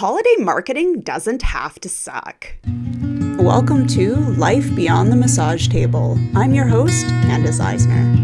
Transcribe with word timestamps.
holiday 0.00 0.36
marketing 0.38 0.98
doesn't 1.02 1.42
have 1.42 1.78
to 1.78 1.86
suck. 1.86 2.46
Welcome 3.36 3.86
to 3.88 4.16
Life 4.16 4.74
Beyond 4.74 5.12
the 5.12 5.16
Massage 5.16 5.68
Table. 5.68 6.18
I'm 6.34 6.54
your 6.54 6.64
host, 6.64 7.06
Candace 7.24 7.60
Eisner. 7.60 8.16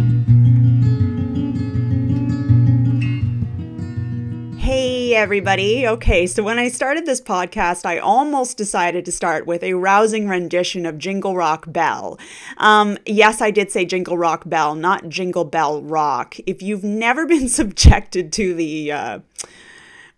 Hey, 4.56 5.14
everybody. 5.14 5.86
Okay, 5.86 6.26
so 6.26 6.42
when 6.42 6.58
I 6.58 6.68
started 6.68 7.04
this 7.04 7.20
podcast, 7.20 7.84
I 7.84 7.98
almost 7.98 8.56
decided 8.56 9.04
to 9.04 9.12
start 9.12 9.44
with 9.46 9.62
a 9.62 9.74
rousing 9.74 10.28
rendition 10.28 10.86
of 10.86 10.96
Jingle 10.96 11.36
Rock 11.36 11.70
Bell. 11.70 12.18
Um, 12.56 12.96
yes, 13.04 13.42
I 13.42 13.50
did 13.50 13.70
say 13.70 13.84
Jingle 13.84 14.16
Rock 14.16 14.44
Bell, 14.48 14.74
not 14.74 15.10
Jingle 15.10 15.44
Bell 15.44 15.82
Rock. 15.82 16.36
If 16.46 16.62
you've 16.62 16.84
never 16.84 17.26
been 17.34 17.50
subjected 17.50 18.32
to 18.32 18.54
the. 18.54 18.92
Uh, 18.92 19.18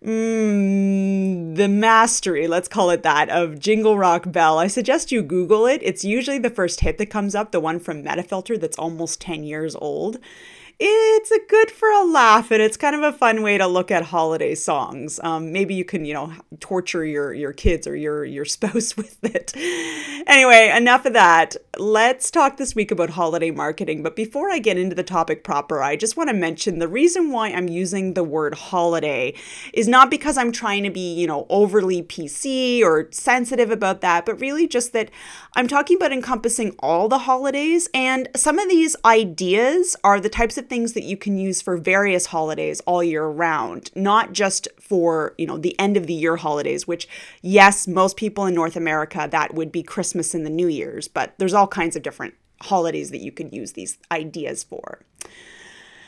mm, 0.03 1.55
the 1.55 1.67
mastery, 1.67 2.47
let's 2.47 2.67
call 2.67 2.89
it 2.89 3.03
that, 3.03 3.29
of 3.29 3.59
Jingle 3.59 3.97
Rock 3.97 4.31
Bell, 4.31 4.57
I 4.57 4.67
suggest 4.67 5.11
you 5.11 5.21
Google 5.21 5.65
it. 5.65 5.81
It's 5.83 6.03
usually 6.03 6.39
the 6.39 6.49
first 6.49 6.81
hit 6.81 6.97
that 6.97 7.07
comes 7.07 7.35
up, 7.35 7.51
the 7.51 7.59
one 7.59 7.79
from 7.79 8.03
Metafilter 8.03 8.59
that's 8.59 8.77
almost 8.77 9.21
10 9.21 9.43
years 9.43 9.75
old 9.75 10.19
it's 10.79 11.31
a 11.31 11.39
good 11.49 11.71
for 11.71 11.89
a 11.89 12.05
laugh 12.05 12.51
and 12.51 12.61
it's 12.61 12.77
kind 12.77 12.95
of 12.95 13.01
a 13.01 13.11
fun 13.11 13.41
way 13.41 13.57
to 13.57 13.67
look 13.67 13.91
at 13.91 14.03
holiday 14.03 14.55
songs. 14.55 15.19
Um, 15.23 15.51
maybe 15.51 15.73
you 15.73 15.83
can 15.83 16.05
you 16.05 16.13
know 16.13 16.33
torture 16.59 17.05
your 17.05 17.33
your 17.33 17.53
kids 17.53 17.87
or 17.87 17.95
your 17.95 18.23
your 18.23 18.45
spouse 18.55 18.95
with 18.95 19.17
it. 19.23 19.53
Anyway 20.27 20.71
enough 20.75 21.05
of 21.05 21.13
that. 21.13 21.55
Let's 21.77 22.31
talk 22.31 22.57
this 22.57 22.75
week 22.75 22.91
about 22.91 23.11
holiday 23.11 23.51
marketing. 23.51 24.03
But 24.03 24.15
before 24.15 24.49
i 24.51 24.59
get 24.59 24.77
into 24.77 24.95
the 24.95 25.03
topic 25.03 25.43
proper 25.43 25.81
i 25.81 25.95
just 25.95 26.15
want 26.15 26.29
to 26.29 26.35
mention 26.35 26.79
the 26.79 26.87
reason 26.87 27.31
why 27.31 27.49
i'm 27.49 27.67
using 27.67 28.13
the 28.13 28.23
word 28.23 28.53
holiday 28.53 29.33
is 29.73 29.87
not 29.87 30.09
because 30.09 30.37
i'm 30.37 30.51
trying 30.51 30.83
to 30.83 30.89
be 30.89 31.13
you 31.13 31.27
know 31.27 31.45
overly 31.49 32.03
pc 32.03 32.81
or 32.83 33.07
sensitive 33.11 33.71
about 33.71 34.01
that 34.01 34.25
but 34.25 34.39
really 34.39 34.67
just 34.67 34.93
that 34.93 35.09
i'm 35.55 35.67
talking 35.67 35.97
about 35.97 36.11
encompassing 36.11 36.75
all 36.79 37.07
the 37.09 37.19
holidays 37.19 37.89
and 37.93 38.29
some 38.35 38.59
of 38.59 38.69
these 38.69 38.95
ideas 39.05 39.95
are 40.03 40.19
the 40.19 40.29
types 40.29 40.57
of 40.57 40.68
things 40.69 40.93
that 40.93 41.03
you 41.03 41.17
can 41.17 41.37
use 41.37 41.61
for 41.61 41.77
various 41.77 42.27
holidays 42.27 42.79
all 42.81 43.03
year 43.03 43.25
round, 43.25 43.91
not 43.95 44.33
just 44.33 44.67
for, 44.79 45.33
you 45.37 45.45
know, 45.45 45.57
the 45.57 45.77
end 45.79 45.97
of 45.97 46.07
the 46.07 46.13
year 46.13 46.37
holidays, 46.37 46.87
which 46.87 47.07
yes, 47.41 47.87
most 47.87 48.17
people 48.17 48.45
in 48.45 48.53
North 48.53 48.75
America 48.75 49.27
that 49.31 49.53
would 49.53 49.71
be 49.71 49.83
Christmas 49.83 50.33
and 50.33 50.45
the 50.45 50.49
New 50.49 50.67
Year's, 50.67 51.07
but 51.07 51.33
there's 51.37 51.53
all 51.53 51.67
kinds 51.67 51.95
of 51.95 52.03
different 52.03 52.35
holidays 52.61 53.11
that 53.11 53.21
you 53.21 53.31
could 53.31 53.53
use 53.53 53.73
these 53.73 53.97
ideas 54.11 54.63
for. 54.63 55.01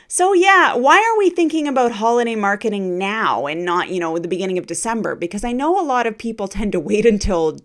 So 0.08 0.34
yeah, 0.34 0.74
why 0.74 0.98
are 0.98 1.16
we 1.16 1.30
thinking 1.30 1.66
about 1.66 1.92
holiday 1.92 2.34
marketing 2.34 2.98
now 2.98 3.46
and 3.46 3.64
not, 3.64 3.88
you 3.88 3.98
know, 3.98 4.18
the 4.18 4.28
beginning 4.28 4.58
of 4.58 4.66
December? 4.66 5.14
Because 5.14 5.42
I 5.42 5.52
know 5.52 5.80
a 5.80 5.82
lot 5.82 6.06
of 6.06 6.18
people 6.18 6.48
tend 6.48 6.72
to 6.72 6.80
wait 6.80 7.06
until 7.12 7.56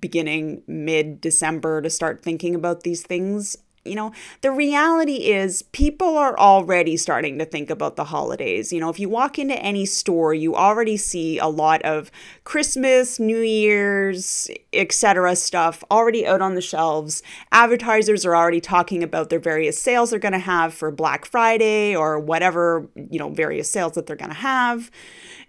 beginning 0.00 0.62
mid 0.66 1.20
December 1.20 1.80
to 1.80 1.88
start 1.88 2.20
thinking 2.20 2.56
about 2.56 2.82
these 2.82 3.02
things 3.02 3.56
you 3.84 3.96
know, 3.96 4.12
the 4.42 4.52
reality 4.52 5.30
is 5.30 5.62
people 5.62 6.16
are 6.16 6.38
already 6.38 6.96
starting 6.96 7.38
to 7.38 7.44
think 7.44 7.68
about 7.68 7.96
the 7.96 8.04
holidays. 8.04 8.72
You 8.72 8.78
know, 8.78 8.88
if 8.90 9.00
you 9.00 9.08
walk 9.08 9.38
into 9.38 9.56
any 9.56 9.86
store, 9.86 10.32
you 10.32 10.54
already 10.54 10.96
see 10.96 11.38
a 11.38 11.48
lot 11.48 11.82
of 11.82 12.10
Christmas, 12.44 13.18
New 13.18 13.40
Year's, 13.40 14.48
etc. 14.72 15.34
stuff 15.34 15.82
already 15.90 16.24
out 16.26 16.40
on 16.40 16.54
the 16.54 16.60
shelves. 16.60 17.24
Advertisers 17.50 18.24
are 18.24 18.36
already 18.36 18.60
talking 18.60 19.02
about 19.02 19.30
their 19.30 19.40
various 19.40 19.78
sales 19.78 20.10
they're 20.10 20.20
going 20.20 20.32
to 20.32 20.38
have 20.38 20.72
for 20.72 20.92
Black 20.92 21.24
Friday 21.24 21.96
or 21.96 22.20
whatever, 22.20 22.88
you 22.94 23.18
know, 23.18 23.30
various 23.30 23.68
sales 23.68 23.92
that 23.92 24.06
they're 24.06 24.14
going 24.14 24.30
to 24.30 24.34
have. 24.34 24.90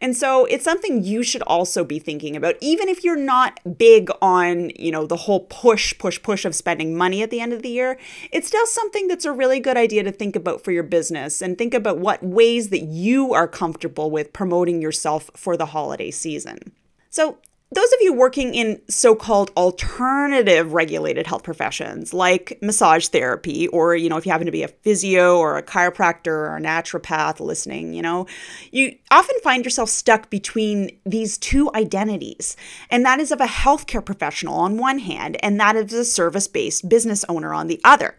And 0.01 0.17
so 0.17 0.43
it's 0.45 0.65
something 0.65 1.01
you 1.03 1.23
should 1.23 1.43
also 1.43 1.85
be 1.85 1.97
thinking 1.97 2.35
about, 2.35 2.55
even 2.59 2.89
if 2.89 3.05
you're 3.05 3.15
not 3.15 3.59
big 3.77 4.09
on, 4.21 4.71
you 4.71 4.91
know, 4.91 5.05
the 5.05 5.15
whole 5.15 5.41
push, 5.41 5.97
push, 5.97 6.21
push 6.21 6.43
of 6.43 6.53
spending 6.53 6.97
money 6.97 7.23
at 7.23 7.29
the 7.29 7.39
end 7.39 7.53
of 7.53 7.61
the 7.61 7.69
year. 7.69 7.97
It's 8.31 8.47
still 8.47 8.65
something 8.65 9.07
that's 9.07 9.25
a 9.25 9.31
really 9.31 9.59
good 9.59 9.77
idea 9.77 10.03
to 10.03 10.11
think 10.11 10.35
about 10.35 10.63
for 10.63 10.71
your 10.71 10.83
business 10.83 11.41
and 11.41 11.57
think 11.57 11.73
about 11.73 11.99
what 11.99 12.23
ways 12.23 12.69
that 12.69 12.83
you 12.83 13.33
are 13.33 13.47
comfortable 13.47 14.11
with 14.11 14.33
promoting 14.33 14.81
yourself 14.81 15.29
for 15.35 15.57
the 15.57 15.67
holiday 15.67 16.11
season. 16.11 16.71
So 17.09 17.37
those 17.73 17.91
of 17.93 18.01
you 18.01 18.13
working 18.13 18.53
in 18.53 18.79
so 18.87 19.15
called 19.15 19.51
alternative 19.57 20.73
regulated 20.73 21.25
health 21.25 21.43
professions 21.43 22.13
like 22.13 22.57
massage 22.61 23.07
therapy, 23.07 23.67
or, 23.69 23.95
you 23.95 24.09
know, 24.09 24.17
if 24.17 24.25
you 24.25 24.31
happen 24.31 24.45
to 24.45 24.51
be 24.51 24.63
a 24.63 24.67
physio 24.67 25.37
or 25.37 25.57
a 25.57 25.63
chiropractor 25.63 26.27
or 26.27 26.57
a 26.57 26.61
naturopath 26.61 27.39
listening, 27.39 27.93
you 27.93 28.01
know, 28.01 28.27
you 28.71 28.95
often 29.09 29.35
find 29.43 29.63
yourself 29.63 29.89
stuck 29.89 30.29
between 30.29 30.91
these 31.05 31.37
two 31.37 31.71
identities. 31.73 32.55
And 32.91 33.03
that 33.05 33.19
is 33.19 33.31
of 33.31 33.41
a 33.41 33.45
healthcare 33.45 34.05
professional 34.05 34.55
on 34.55 34.77
one 34.77 34.99
hand, 34.99 35.37
and 35.41 35.59
that 35.59 35.75
is 35.75 35.93
a 35.93 36.05
service 36.05 36.47
based 36.47 36.87
business 36.87 37.25
owner 37.27 37.53
on 37.53 37.67
the 37.67 37.81
other. 37.83 38.15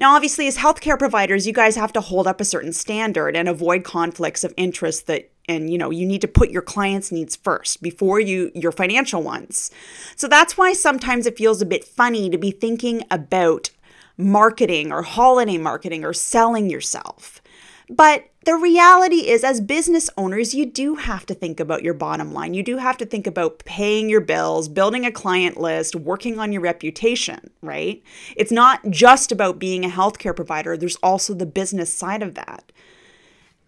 Now, 0.00 0.14
obviously, 0.16 0.46
as 0.48 0.56
healthcare 0.56 0.98
providers, 0.98 1.46
you 1.46 1.52
guys 1.52 1.76
have 1.76 1.92
to 1.92 2.00
hold 2.00 2.26
up 2.26 2.40
a 2.40 2.44
certain 2.44 2.72
standard 2.72 3.36
and 3.36 3.48
avoid 3.48 3.84
conflicts 3.84 4.42
of 4.42 4.54
interest 4.56 5.06
that 5.06 5.30
and 5.46 5.70
you 5.70 5.76
know 5.76 5.90
you 5.90 6.06
need 6.06 6.20
to 6.20 6.28
put 6.28 6.50
your 6.50 6.62
clients 6.62 7.10
needs 7.10 7.34
first 7.34 7.82
before 7.82 8.20
you 8.20 8.50
your 8.54 8.72
financial 8.72 9.22
ones. 9.22 9.70
So 10.16 10.26
that's 10.26 10.56
why 10.56 10.72
sometimes 10.72 11.26
it 11.26 11.36
feels 11.36 11.60
a 11.60 11.66
bit 11.66 11.84
funny 11.84 12.30
to 12.30 12.38
be 12.38 12.50
thinking 12.50 13.04
about 13.10 13.70
marketing 14.16 14.90
or 14.90 15.02
holiday 15.02 15.58
marketing 15.58 16.04
or 16.04 16.14
selling 16.14 16.70
yourself. 16.70 17.42
But 17.90 18.29
the 18.44 18.54
reality 18.54 19.28
is, 19.28 19.44
as 19.44 19.60
business 19.60 20.08
owners, 20.16 20.54
you 20.54 20.64
do 20.64 20.94
have 20.94 21.26
to 21.26 21.34
think 21.34 21.60
about 21.60 21.82
your 21.82 21.92
bottom 21.92 22.32
line. 22.32 22.54
You 22.54 22.62
do 22.62 22.78
have 22.78 22.96
to 22.98 23.06
think 23.06 23.26
about 23.26 23.58
paying 23.66 24.08
your 24.08 24.22
bills, 24.22 24.68
building 24.68 25.04
a 25.04 25.12
client 25.12 25.60
list, 25.60 25.94
working 25.94 26.38
on 26.38 26.50
your 26.50 26.62
reputation, 26.62 27.50
right? 27.60 28.02
It's 28.36 28.52
not 28.52 28.88
just 28.88 29.30
about 29.30 29.58
being 29.58 29.84
a 29.84 29.88
healthcare 29.88 30.34
provider, 30.34 30.76
there's 30.76 30.96
also 30.96 31.34
the 31.34 31.44
business 31.44 31.92
side 31.92 32.22
of 32.22 32.34
that. 32.34 32.72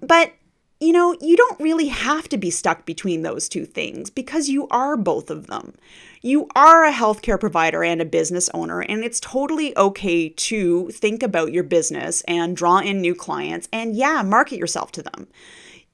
But 0.00 0.32
you 0.82 0.93
know, 0.93 1.16
you 1.20 1.37
don't 1.37 1.60
really 1.60 1.87
have 1.87 2.28
to 2.28 2.37
be 2.37 2.50
stuck 2.50 2.84
between 2.84 3.22
those 3.22 3.48
two 3.48 3.65
things 3.65 4.10
because 4.10 4.48
you 4.48 4.66
are 4.69 4.97
both 4.97 5.31
of 5.31 5.47
them. 5.47 5.75
You 6.22 6.48
are 6.56 6.84
a 6.84 6.93
healthcare 6.93 7.38
provider 7.38 7.84
and 7.84 8.00
a 8.00 8.04
business 8.04 8.50
owner, 8.53 8.81
and 8.81 9.04
it's 9.04 9.20
totally 9.20 9.76
okay 9.76 10.28
to 10.28 10.91
think 10.91 11.22
about 11.22 11.53
your 11.53 11.62
business 11.62 12.22
and 12.22 12.56
draw 12.56 12.78
in 12.78 13.00
new 13.00 13.15
clients 13.15 13.69
and, 13.72 13.94
yeah, 13.94 14.22
market 14.22 14.59
yourself 14.59 14.91
to 14.93 15.03
them. 15.03 15.28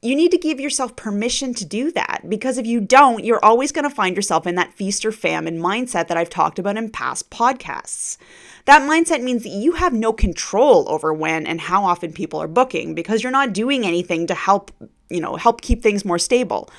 You 0.01 0.15
need 0.15 0.31
to 0.31 0.37
give 0.37 0.61
yourself 0.61 0.95
permission 0.95 1.53
to 1.55 1.65
do 1.65 1.91
that 1.91 2.21
because 2.29 2.57
if 2.57 2.65
you 2.65 2.79
don't, 2.79 3.25
you're 3.25 3.43
always 3.43 3.73
going 3.73 3.83
to 3.83 3.93
find 3.93 4.15
yourself 4.15 4.47
in 4.47 4.55
that 4.55 4.73
feast 4.73 5.05
or 5.05 5.11
famine 5.11 5.59
mindset 5.59 6.07
that 6.07 6.15
I've 6.15 6.29
talked 6.29 6.57
about 6.57 6.77
in 6.77 6.89
past 6.89 7.29
podcasts. 7.29 8.17
That 8.63 8.89
mindset 8.89 9.21
means 9.21 9.43
that 9.43 9.49
you 9.49 9.73
have 9.73 9.91
no 9.91 10.13
control 10.13 10.87
over 10.87 11.13
when 11.13 11.45
and 11.45 11.59
how 11.59 11.83
often 11.83 12.13
people 12.13 12.41
are 12.41 12.47
booking 12.47 12.95
because 12.95 13.23
you're 13.23 13.31
not 13.31 13.51
doing 13.51 13.85
anything 13.85 14.25
to 14.27 14.35
help, 14.35 14.71
you 15.09 15.19
know, 15.19 15.35
help 15.35 15.61
keep 15.61 15.83
things 15.83 16.05
more 16.05 16.19
stable. 16.19 16.69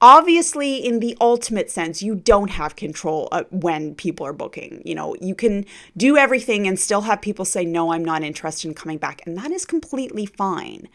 Obviously, 0.00 0.78
in 0.78 0.98
the 0.98 1.16
ultimate 1.20 1.70
sense, 1.70 2.02
you 2.02 2.16
don't 2.16 2.50
have 2.50 2.74
control 2.74 3.28
uh, 3.30 3.44
when 3.50 3.94
people 3.94 4.26
are 4.26 4.32
booking. 4.32 4.82
You 4.84 4.96
know, 4.96 5.14
you 5.20 5.36
can 5.36 5.64
do 5.96 6.16
everything 6.16 6.66
and 6.66 6.76
still 6.76 7.02
have 7.02 7.22
people 7.22 7.44
say, 7.44 7.64
no, 7.64 7.92
I'm 7.92 8.04
not 8.04 8.24
interested 8.24 8.66
in 8.66 8.74
coming 8.74 8.98
back. 8.98 9.22
And 9.26 9.38
that 9.38 9.52
is 9.52 9.64
completely 9.64 10.26
fine. 10.26 10.88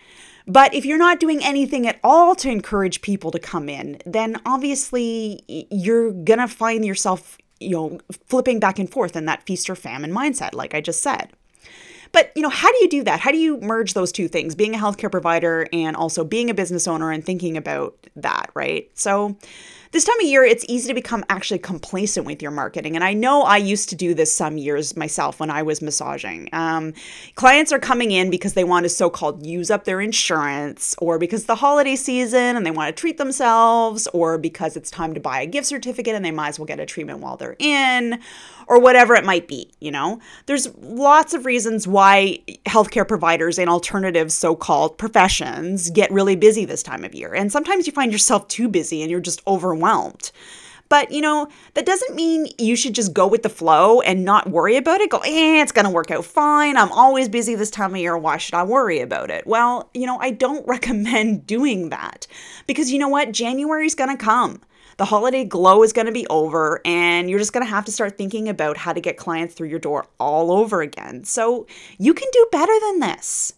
But 0.48 0.74
if 0.74 0.86
you're 0.86 0.98
not 0.98 1.20
doing 1.20 1.44
anything 1.44 1.86
at 1.88 2.00
all 2.04 2.34
to 2.36 2.50
encourage 2.50 3.02
people 3.02 3.32
to 3.32 3.40
come 3.40 3.68
in, 3.68 4.00
then 4.06 4.42
obviously 4.46 5.44
you're 5.70 6.12
going 6.12 6.40
to 6.40 6.48
find 6.48 6.86
yourself 6.86 7.38
you 7.60 7.72
know, 7.72 8.00
flipping 8.28 8.60
back 8.60 8.80
and 8.80 8.90
forth 8.90 9.16
in 9.16 9.26
that 9.26 9.44
feast 9.44 9.70
or 9.70 9.76
famine 9.76 10.12
mindset, 10.12 10.54
like 10.54 10.74
I 10.74 10.82
just 10.82 11.02
said. 11.02 11.30
But, 12.12 12.32
you 12.36 12.42
know, 12.42 12.50
how 12.50 12.72
do 12.72 12.78
you 12.82 12.90
do 12.90 13.04
that? 13.04 13.20
How 13.20 13.32
do 13.32 13.38
you 13.38 13.60
merge 13.60 13.94
those 13.94 14.12
two 14.12 14.28
things, 14.28 14.56
being 14.56 14.74
a 14.74 14.78
healthcare 14.78 15.12
provider 15.12 15.68
and 15.74 15.96
also 15.96 16.24
being 16.24 16.50
a 16.50 16.54
business 16.54 16.88
owner 16.88 17.12
and 17.12 17.26
thinking 17.26 17.58
about 17.58 17.96
that, 18.16 18.50
right? 18.54 18.90
So, 18.94 19.36
this 19.98 20.04
time 20.04 20.20
of 20.20 20.28
year, 20.28 20.44
it's 20.44 20.64
easy 20.70 20.88
to 20.88 20.94
become 20.94 21.26
actually 21.28 21.58
complacent 21.58 22.28
with 22.28 22.40
your 22.40 22.52
marketing. 22.52 22.94
And 22.94 23.04
I 23.04 23.14
know 23.14 23.42
I 23.42 23.58
used 23.58 23.90
to 23.90 23.96
do 23.96 24.14
this 24.14 24.32
some 24.32 24.60
years 24.60 24.96
myself 24.96 25.40
when 25.40 25.50
I 25.50 25.64
was 25.64 25.82
massaging. 25.82 26.50
Um, 26.54 26.94
clients 27.34 27.72
are 27.72 27.80
coming 27.80 28.12
in 28.12 28.30
because 28.30 28.54
they 28.54 28.64
want 28.64 28.84
to 28.84 28.90
so 28.90 29.10
called 29.10 29.44
use 29.44 29.72
up 29.72 29.86
their 29.86 30.00
insurance, 30.00 30.94
or 31.00 31.18
because 31.18 31.46
the 31.46 31.56
holiday 31.56 31.96
season 31.96 32.56
and 32.56 32.64
they 32.64 32.70
want 32.70 32.96
to 32.96 33.02
treat 33.02 33.18
themselves, 33.18 34.08
or 34.14 34.38
because 34.38 34.78
it's 34.78 34.92
time 34.92 35.16
to 35.16 35.20
buy 35.20 35.42
a 35.42 35.48
gift 35.48 35.66
certificate 35.66 36.14
and 36.14 36.24
they 36.24 36.30
might 36.30 36.50
as 36.50 36.60
well 36.60 36.68
get 36.68 36.80
a 36.80 36.86
treatment 36.86 37.18
while 37.18 37.36
they're 37.36 37.56
in, 37.58 38.20
or 38.68 38.80
whatever 38.80 39.16
it 39.16 39.26
might 39.26 39.48
be. 39.48 39.72
You 39.80 39.90
know, 39.90 40.20
there's 40.46 40.72
lots 40.76 41.34
of 41.34 41.44
reasons 41.44 41.88
why 41.88 42.38
healthcare 42.68 43.08
providers 43.08 43.58
and 43.58 43.68
alternative 43.68 44.32
so 44.32 44.56
called 44.56 45.00
professions 45.00 45.90
get 45.90 46.12
really 46.12 46.36
busy 46.36 46.66
this 46.66 46.84
time 46.84 47.04
of 47.04 47.16
year. 47.16 47.34
And 47.34 47.52
sometimes 47.52 47.88
you 47.88 47.94
find 47.94 48.12
yourself 48.12 48.48
too 48.48 48.68
busy 48.68 49.02
and 49.02 49.10
you're 49.10 49.20
just 49.20 49.42
overwhelmed. 49.48 49.87
But, 50.90 51.12
you 51.12 51.22
know, 51.22 51.48
that 51.74 51.86
doesn't 51.86 52.16
mean 52.16 52.48
you 52.58 52.76
should 52.76 52.96
just 52.96 53.14
go 53.14 53.28
with 53.28 53.44
the 53.44 53.50
flow 53.50 54.00
and 54.02 54.24
not 54.24 54.50
worry 54.50 54.78
about 54.78 55.02
it. 55.02 55.10
Go, 55.10 55.18
eh, 55.20 55.62
it's 55.62 55.72
to 55.86 55.92
work 55.92 56.12
out 56.12 56.24
fine. 56.24 56.78
I'm 56.78 56.92
always 56.92 57.28
busy 57.28 57.56
this 57.56 57.70
time 57.70 57.94
of 57.94 58.00
year. 58.00 58.18
Why 58.18 58.38
should 58.38 58.54
I 58.54 58.64
worry 58.64 59.02
about 59.02 59.30
it? 59.30 59.46
Well, 59.46 59.90
you 59.94 60.06
know, 60.06 60.18
I 60.20 60.32
don't 60.32 60.66
recommend 60.68 61.46
doing 61.46 61.90
that 61.90 62.28
because 62.68 62.92
you 62.92 63.00
know 63.00 63.10
what? 63.10 63.32
January's 63.32 63.96
to 64.16 64.24
come. 64.24 64.62
The 64.98 65.06
holiday 65.06 65.46
glow 65.46 65.84
is 65.84 65.94
to 66.08 66.12
be 66.12 66.26
over, 66.28 66.82
and 66.84 67.30
you're 67.30 67.38
just 67.38 67.54
to 67.64 67.70
have 67.70 67.86
to 67.86 67.92
start 67.92 68.18
thinking 68.18 68.50
about 68.50 68.78
how 68.78 68.94
to 68.94 69.00
get 69.00 69.16
clients 69.16 69.54
through 69.54 69.68
your 69.68 69.78
door 69.78 70.08
all 70.20 70.52
over 70.52 70.82
again. 70.82 71.24
So 71.24 71.68
you 72.00 72.16
can 72.16 72.28
do 72.34 72.48
better 72.52 72.74
than 72.82 73.02
this. 73.02 73.54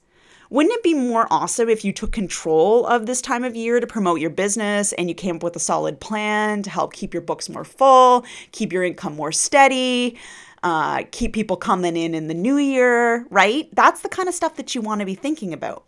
Wouldn't 0.51 0.73
it 0.73 0.81
be 0.81 0.95
more 0.95 1.27
awesome 1.29 1.69
if 1.69 1.85
you 1.85 1.93
took 1.93 2.11
control 2.11 2.87
of 2.87 3.05
this 3.05 3.21
time 3.21 3.43
of 3.43 3.55
year 3.55 3.79
to 3.79 3.85
promote 3.85 4.19
your 4.19 4.31
business 4.31 4.93
and 4.93 5.07
you 5.07 5.13
came 5.13 5.35
up 5.35 5.43
with 5.43 5.55
a 5.55 5.59
solid 5.59 5.99
plan 5.99 6.63
to 6.63 6.71
help 6.71 6.91
keep 6.91 7.13
your 7.13 7.21
books 7.21 7.49
more 7.49 7.63
full, 7.63 8.25
keep 8.51 8.73
your 8.73 8.83
income 8.83 9.15
more 9.15 9.31
steady, 9.31 10.17
uh, 10.63 11.03
keep 11.11 11.33
people 11.33 11.55
coming 11.55 11.95
in 11.95 12.15
in 12.15 12.29
the 12.29 12.33
new 12.33 12.57
year, 12.57 13.27
right? 13.29 13.69
That's 13.73 14.01
the 14.01 14.09
kind 14.09 14.27
of 14.27 14.33
stuff 14.33 14.55
that 14.55 14.73
you 14.73 14.81
want 14.81 15.01
to 15.01 15.05
be 15.05 15.13
thinking 15.13 15.53
about. 15.53 15.85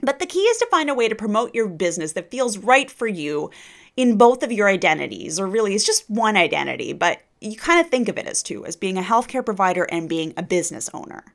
But 0.00 0.20
the 0.20 0.26
key 0.26 0.40
is 0.40 0.56
to 0.58 0.66
find 0.70 0.88
a 0.88 0.94
way 0.94 1.10
to 1.10 1.14
promote 1.14 1.54
your 1.54 1.68
business 1.68 2.12
that 2.12 2.30
feels 2.30 2.56
right 2.56 2.90
for 2.90 3.06
you 3.06 3.50
in 3.98 4.16
both 4.16 4.42
of 4.42 4.50
your 4.50 4.68
identities, 4.68 5.38
or 5.38 5.46
really 5.46 5.74
it's 5.74 5.84
just 5.84 6.08
one 6.08 6.38
identity, 6.38 6.94
but 6.94 7.20
you 7.42 7.56
kind 7.56 7.78
of 7.78 7.90
think 7.90 8.08
of 8.08 8.16
it 8.16 8.26
as 8.26 8.42
two, 8.42 8.64
as 8.64 8.74
being 8.74 8.96
a 8.96 9.02
healthcare 9.02 9.44
provider 9.44 9.84
and 9.84 10.08
being 10.08 10.32
a 10.38 10.42
business 10.42 10.88
owner 10.94 11.34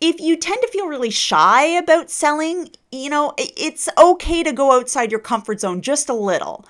if 0.00 0.20
you 0.20 0.36
tend 0.36 0.62
to 0.62 0.68
feel 0.68 0.86
really 0.86 1.10
shy 1.10 1.66
about 1.66 2.10
selling, 2.10 2.70
you 2.90 3.10
know, 3.10 3.34
it's 3.36 3.88
okay 3.98 4.42
to 4.42 4.52
go 4.52 4.72
outside 4.72 5.10
your 5.10 5.20
comfort 5.20 5.60
zone 5.60 5.82
just 5.82 6.08
a 6.08 6.14
little. 6.14 6.64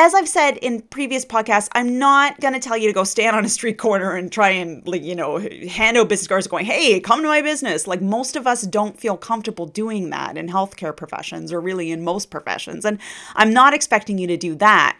As 0.00 0.14
I've 0.14 0.28
said 0.28 0.58
in 0.58 0.82
previous 0.82 1.24
podcasts, 1.24 1.68
I'm 1.72 1.98
not 1.98 2.40
going 2.40 2.54
to 2.54 2.60
tell 2.60 2.76
you 2.76 2.86
to 2.86 2.94
go 2.94 3.02
stand 3.02 3.34
on 3.34 3.44
a 3.44 3.48
street 3.48 3.78
corner 3.78 4.12
and 4.12 4.30
try 4.30 4.50
and, 4.50 4.86
like, 4.86 5.02
you 5.02 5.16
know, 5.16 5.38
hand 5.68 5.96
out 5.96 6.08
business 6.08 6.28
cards 6.28 6.46
going, 6.46 6.64
hey, 6.66 7.00
come 7.00 7.20
to 7.20 7.26
my 7.26 7.42
business. 7.42 7.88
Like, 7.88 8.00
most 8.00 8.36
of 8.36 8.46
us 8.46 8.62
don't 8.62 8.98
feel 8.98 9.16
comfortable 9.16 9.66
doing 9.66 10.10
that 10.10 10.36
in 10.36 10.48
healthcare 10.48 10.96
professions 10.96 11.52
or 11.52 11.60
really 11.60 11.90
in 11.90 12.04
most 12.04 12.30
professions. 12.30 12.84
And 12.84 13.00
I'm 13.34 13.52
not 13.52 13.74
expecting 13.74 14.18
you 14.18 14.28
to 14.28 14.36
do 14.36 14.54
that. 14.54 14.96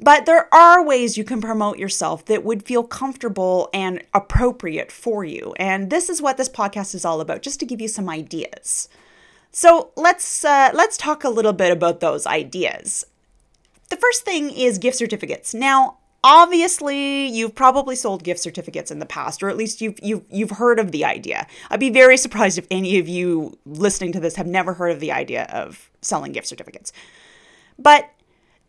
But 0.00 0.26
there 0.26 0.52
are 0.54 0.84
ways 0.84 1.18
you 1.18 1.24
can 1.24 1.40
promote 1.40 1.78
yourself 1.78 2.24
that 2.26 2.44
would 2.44 2.64
feel 2.64 2.84
comfortable 2.84 3.68
and 3.74 4.02
appropriate 4.14 4.92
for 4.92 5.24
you. 5.24 5.54
And 5.58 5.90
this 5.90 6.08
is 6.08 6.22
what 6.22 6.36
this 6.36 6.48
podcast 6.48 6.94
is 6.94 7.04
all 7.04 7.20
about, 7.20 7.42
just 7.42 7.58
to 7.60 7.66
give 7.66 7.80
you 7.80 7.88
some 7.88 8.08
ideas. 8.08 8.88
So 9.50 9.90
let's 9.96 10.44
uh, 10.44 10.70
let's 10.72 10.96
talk 10.96 11.24
a 11.24 11.28
little 11.30 11.52
bit 11.52 11.72
about 11.72 12.00
those 12.00 12.26
ideas. 12.26 13.06
The 13.88 13.96
first 13.96 14.24
thing 14.24 14.50
is 14.50 14.78
gift 14.78 14.98
certificates. 14.98 15.52
Now, 15.54 15.96
obviously, 16.22 17.26
you've 17.26 17.54
probably 17.54 17.96
sold 17.96 18.22
gift 18.22 18.40
certificates 18.40 18.90
in 18.90 18.98
the 18.98 19.06
past, 19.06 19.42
or 19.42 19.48
at 19.48 19.56
least 19.56 19.80
you've 19.80 19.98
you've 20.00 20.22
you've 20.30 20.50
heard 20.50 20.78
of 20.78 20.92
the 20.92 21.04
idea. 21.04 21.46
I'd 21.70 21.80
be 21.80 21.90
very 21.90 22.16
surprised 22.24 22.56
if 22.56 22.68
any 22.70 22.98
of 23.00 23.08
you 23.08 23.58
listening 23.66 24.12
to 24.12 24.20
this 24.20 24.36
have 24.36 24.46
never 24.46 24.74
heard 24.74 24.92
of 24.92 25.00
the 25.00 25.10
idea 25.10 25.44
of 25.44 25.90
selling 26.02 26.30
gift 26.30 26.46
certificates. 26.46 26.92
But 27.78 28.10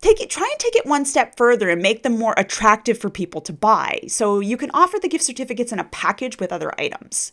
take 0.01 0.21
it 0.21 0.29
try 0.29 0.47
and 0.51 0.59
take 0.59 0.75
it 0.75 0.85
one 0.85 1.05
step 1.05 1.35
further 1.37 1.69
and 1.69 1.81
make 1.81 2.03
them 2.03 2.17
more 2.17 2.33
attractive 2.37 2.97
for 2.97 3.09
people 3.09 3.41
to 3.41 3.53
buy 3.53 3.99
so 4.07 4.39
you 4.39 4.57
can 4.57 4.71
offer 4.71 4.97
the 5.01 5.09
gift 5.09 5.23
certificates 5.23 5.71
in 5.71 5.79
a 5.79 5.83
package 5.85 6.39
with 6.39 6.51
other 6.51 6.73
items 6.79 7.31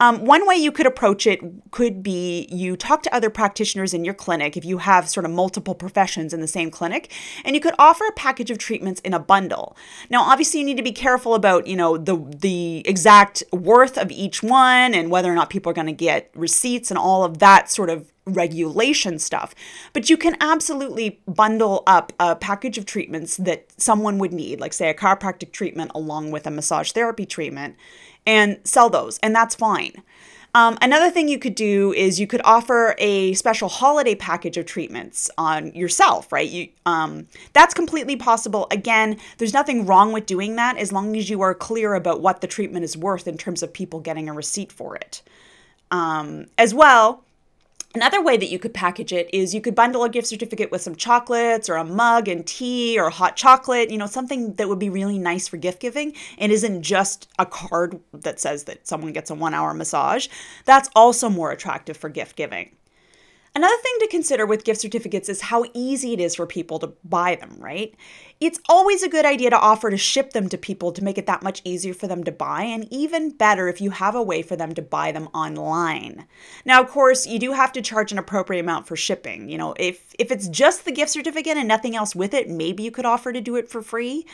um, 0.00 0.24
one 0.24 0.46
way 0.46 0.54
you 0.54 0.70
could 0.70 0.86
approach 0.86 1.26
it 1.26 1.40
could 1.72 2.02
be 2.02 2.46
you 2.52 2.76
talk 2.76 3.02
to 3.02 3.14
other 3.14 3.30
practitioners 3.30 3.92
in 3.92 4.04
your 4.04 4.14
clinic 4.14 4.56
if 4.56 4.64
you 4.64 4.78
have 4.78 5.08
sort 5.08 5.26
of 5.26 5.32
multiple 5.32 5.74
professions 5.74 6.32
in 6.32 6.40
the 6.40 6.46
same 6.46 6.70
clinic, 6.70 7.12
and 7.44 7.56
you 7.56 7.60
could 7.60 7.74
offer 7.78 8.04
a 8.06 8.12
package 8.12 8.50
of 8.50 8.58
treatments 8.58 9.00
in 9.00 9.12
a 9.12 9.18
bundle. 9.18 9.76
Now, 10.08 10.22
obviously, 10.22 10.60
you 10.60 10.66
need 10.66 10.76
to 10.76 10.84
be 10.84 10.92
careful 10.92 11.34
about 11.34 11.66
you 11.66 11.74
know 11.74 11.96
the 11.96 12.16
the 12.16 12.82
exact 12.86 13.42
worth 13.52 13.98
of 13.98 14.12
each 14.12 14.42
one 14.42 14.94
and 14.94 15.10
whether 15.10 15.30
or 15.30 15.34
not 15.34 15.50
people 15.50 15.70
are 15.70 15.74
going 15.74 15.86
to 15.86 15.92
get 15.92 16.30
receipts 16.34 16.90
and 16.90 16.98
all 16.98 17.24
of 17.24 17.38
that 17.38 17.68
sort 17.68 17.90
of 17.90 18.12
regulation 18.28 19.18
stuff. 19.18 19.54
But 19.92 20.10
you 20.10 20.16
can 20.16 20.36
absolutely 20.40 21.20
bundle 21.26 21.82
up 21.86 22.12
a 22.20 22.36
package 22.36 22.78
of 22.78 22.86
treatments 22.86 23.36
that 23.38 23.72
someone 23.76 24.18
would 24.18 24.32
need, 24.32 24.60
like, 24.60 24.72
say, 24.72 24.90
a 24.90 24.94
chiropractic 24.94 25.52
treatment 25.52 25.92
along 25.94 26.30
with 26.30 26.46
a 26.46 26.50
massage 26.50 26.92
therapy 26.92 27.26
treatment, 27.26 27.76
and 28.26 28.58
sell 28.64 28.90
those, 28.90 29.18
and 29.18 29.34
that's 29.34 29.54
fine. 29.54 30.02
Um, 30.54 30.78
another 30.80 31.10
thing 31.10 31.28
you 31.28 31.38
could 31.38 31.54
do 31.54 31.92
is 31.92 32.18
you 32.18 32.26
could 32.26 32.40
offer 32.42 32.94
a 32.98 33.34
special 33.34 33.68
holiday 33.68 34.14
package 34.14 34.56
of 34.56 34.66
treatments 34.66 35.30
on 35.36 35.74
yourself, 35.74 36.32
right? 36.32 36.48
You, 36.48 36.68
um, 36.86 37.26
that's 37.52 37.74
completely 37.74 38.16
possible. 38.16 38.66
Again, 38.70 39.18
there's 39.36 39.52
nothing 39.52 39.84
wrong 39.84 40.12
with 40.12 40.26
doing 40.26 40.56
that 40.56 40.78
as 40.78 40.90
long 40.90 41.16
as 41.16 41.28
you 41.28 41.42
are 41.42 41.54
clear 41.54 41.94
about 41.94 42.22
what 42.22 42.40
the 42.40 42.46
treatment 42.46 42.84
is 42.84 42.96
worth 42.96 43.28
in 43.28 43.36
terms 43.36 43.62
of 43.62 43.72
people 43.72 44.00
getting 44.00 44.28
a 44.28 44.32
receipt 44.32 44.72
for 44.72 44.96
it. 44.96 45.22
Um, 45.90 46.46
as 46.56 46.74
well, 46.74 47.24
Another 47.94 48.22
way 48.22 48.36
that 48.36 48.50
you 48.50 48.58
could 48.58 48.74
package 48.74 49.14
it 49.14 49.30
is 49.32 49.54
you 49.54 49.62
could 49.62 49.74
bundle 49.74 50.04
a 50.04 50.10
gift 50.10 50.26
certificate 50.26 50.70
with 50.70 50.82
some 50.82 50.94
chocolates 50.94 51.70
or 51.70 51.76
a 51.76 51.84
mug 51.84 52.28
and 52.28 52.46
tea 52.46 52.98
or 52.98 53.08
hot 53.08 53.34
chocolate, 53.34 53.90
you 53.90 53.96
know, 53.96 54.06
something 54.06 54.52
that 54.54 54.68
would 54.68 54.78
be 54.78 54.90
really 54.90 55.18
nice 55.18 55.48
for 55.48 55.56
gift 55.56 55.80
giving 55.80 56.12
and 56.36 56.52
isn't 56.52 56.82
just 56.82 57.28
a 57.38 57.46
card 57.46 57.98
that 58.12 58.38
says 58.38 58.64
that 58.64 58.86
someone 58.86 59.12
gets 59.12 59.30
a 59.30 59.34
one 59.34 59.54
hour 59.54 59.72
massage. 59.72 60.28
That's 60.66 60.90
also 60.94 61.30
more 61.30 61.50
attractive 61.50 61.96
for 61.96 62.10
gift 62.10 62.36
giving. 62.36 62.76
Another 63.54 63.76
thing 63.82 63.94
to 64.00 64.08
consider 64.08 64.46
with 64.46 64.64
gift 64.64 64.80
certificates 64.80 65.28
is 65.28 65.40
how 65.40 65.64
easy 65.74 66.12
it 66.12 66.20
is 66.20 66.34
for 66.34 66.46
people 66.46 66.78
to 66.78 66.92
buy 67.04 67.34
them, 67.34 67.56
right? 67.58 67.94
It's 68.40 68.60
always 68.68 69.02
a 69.02 69.08
good 69.08 69.24
idea 69.24 69.50
to 69.50 69.58
offer 69.58 69.90
to 69.90 69.96
ship 69.96 70.32
them 70.32 70.48
to 70.50 70.58
people 70.58 70.92
to 70.92 71.02
make 71.02 71.18
it 71.18 71.26
that 71.26 71.42
much 71.42 71.60
easier 71.64 71.92
for 71.92 72.06
them 72.06 72.22
to 72.24 72.30
buy, 72.30 72.62
and 72.62 72.86
even 72.92 73.30
better 73.30 73.68
if 73.68 73.80
you 73.80 73.90
have 73.90 74.14
a 74.14 74.22
way 74.22 74.42
for 74.42 74.54
them 74.54 74.74
to 74.74 74.82
buy 74.82 75.10
them 75.10 75.28
online. 75.34 76.26
Now, 76.64 76.80
of 76.80 76.88
course, 76.88 77.26
you 77.26 77.38
do 77.38 77.52
have 77.52 77.72
to 77.72 77.82
charge 77.82 78.12
an 78.12 78.18
appropriate 78.18 78.60
amount 78.60 78.86
for 78.86 78.96
shipping. 78.96 79.48
You 79.48 79.58
know, 79.58 79.74
if 79.78 80.14
if 80.18 80.30
it's 80.30 80.48
just 80.48 80.84
the 80.84 80.92
gift 80.92 81.10
certificate 81.10 81.56
and 81.56 81.66
nothing 81.66 81.96
else 81.96 82.14
with 82.14 82.34
it, 82.34 82.48
maybe 82.48 82.82
you 82.82 82.90
could 82.90 83.06
offer 83.06 83.32
to 83.32 83.40
do 83.40 83.56
it 83.56 83.68
for 83.68 83.82
free. 83.82 84.26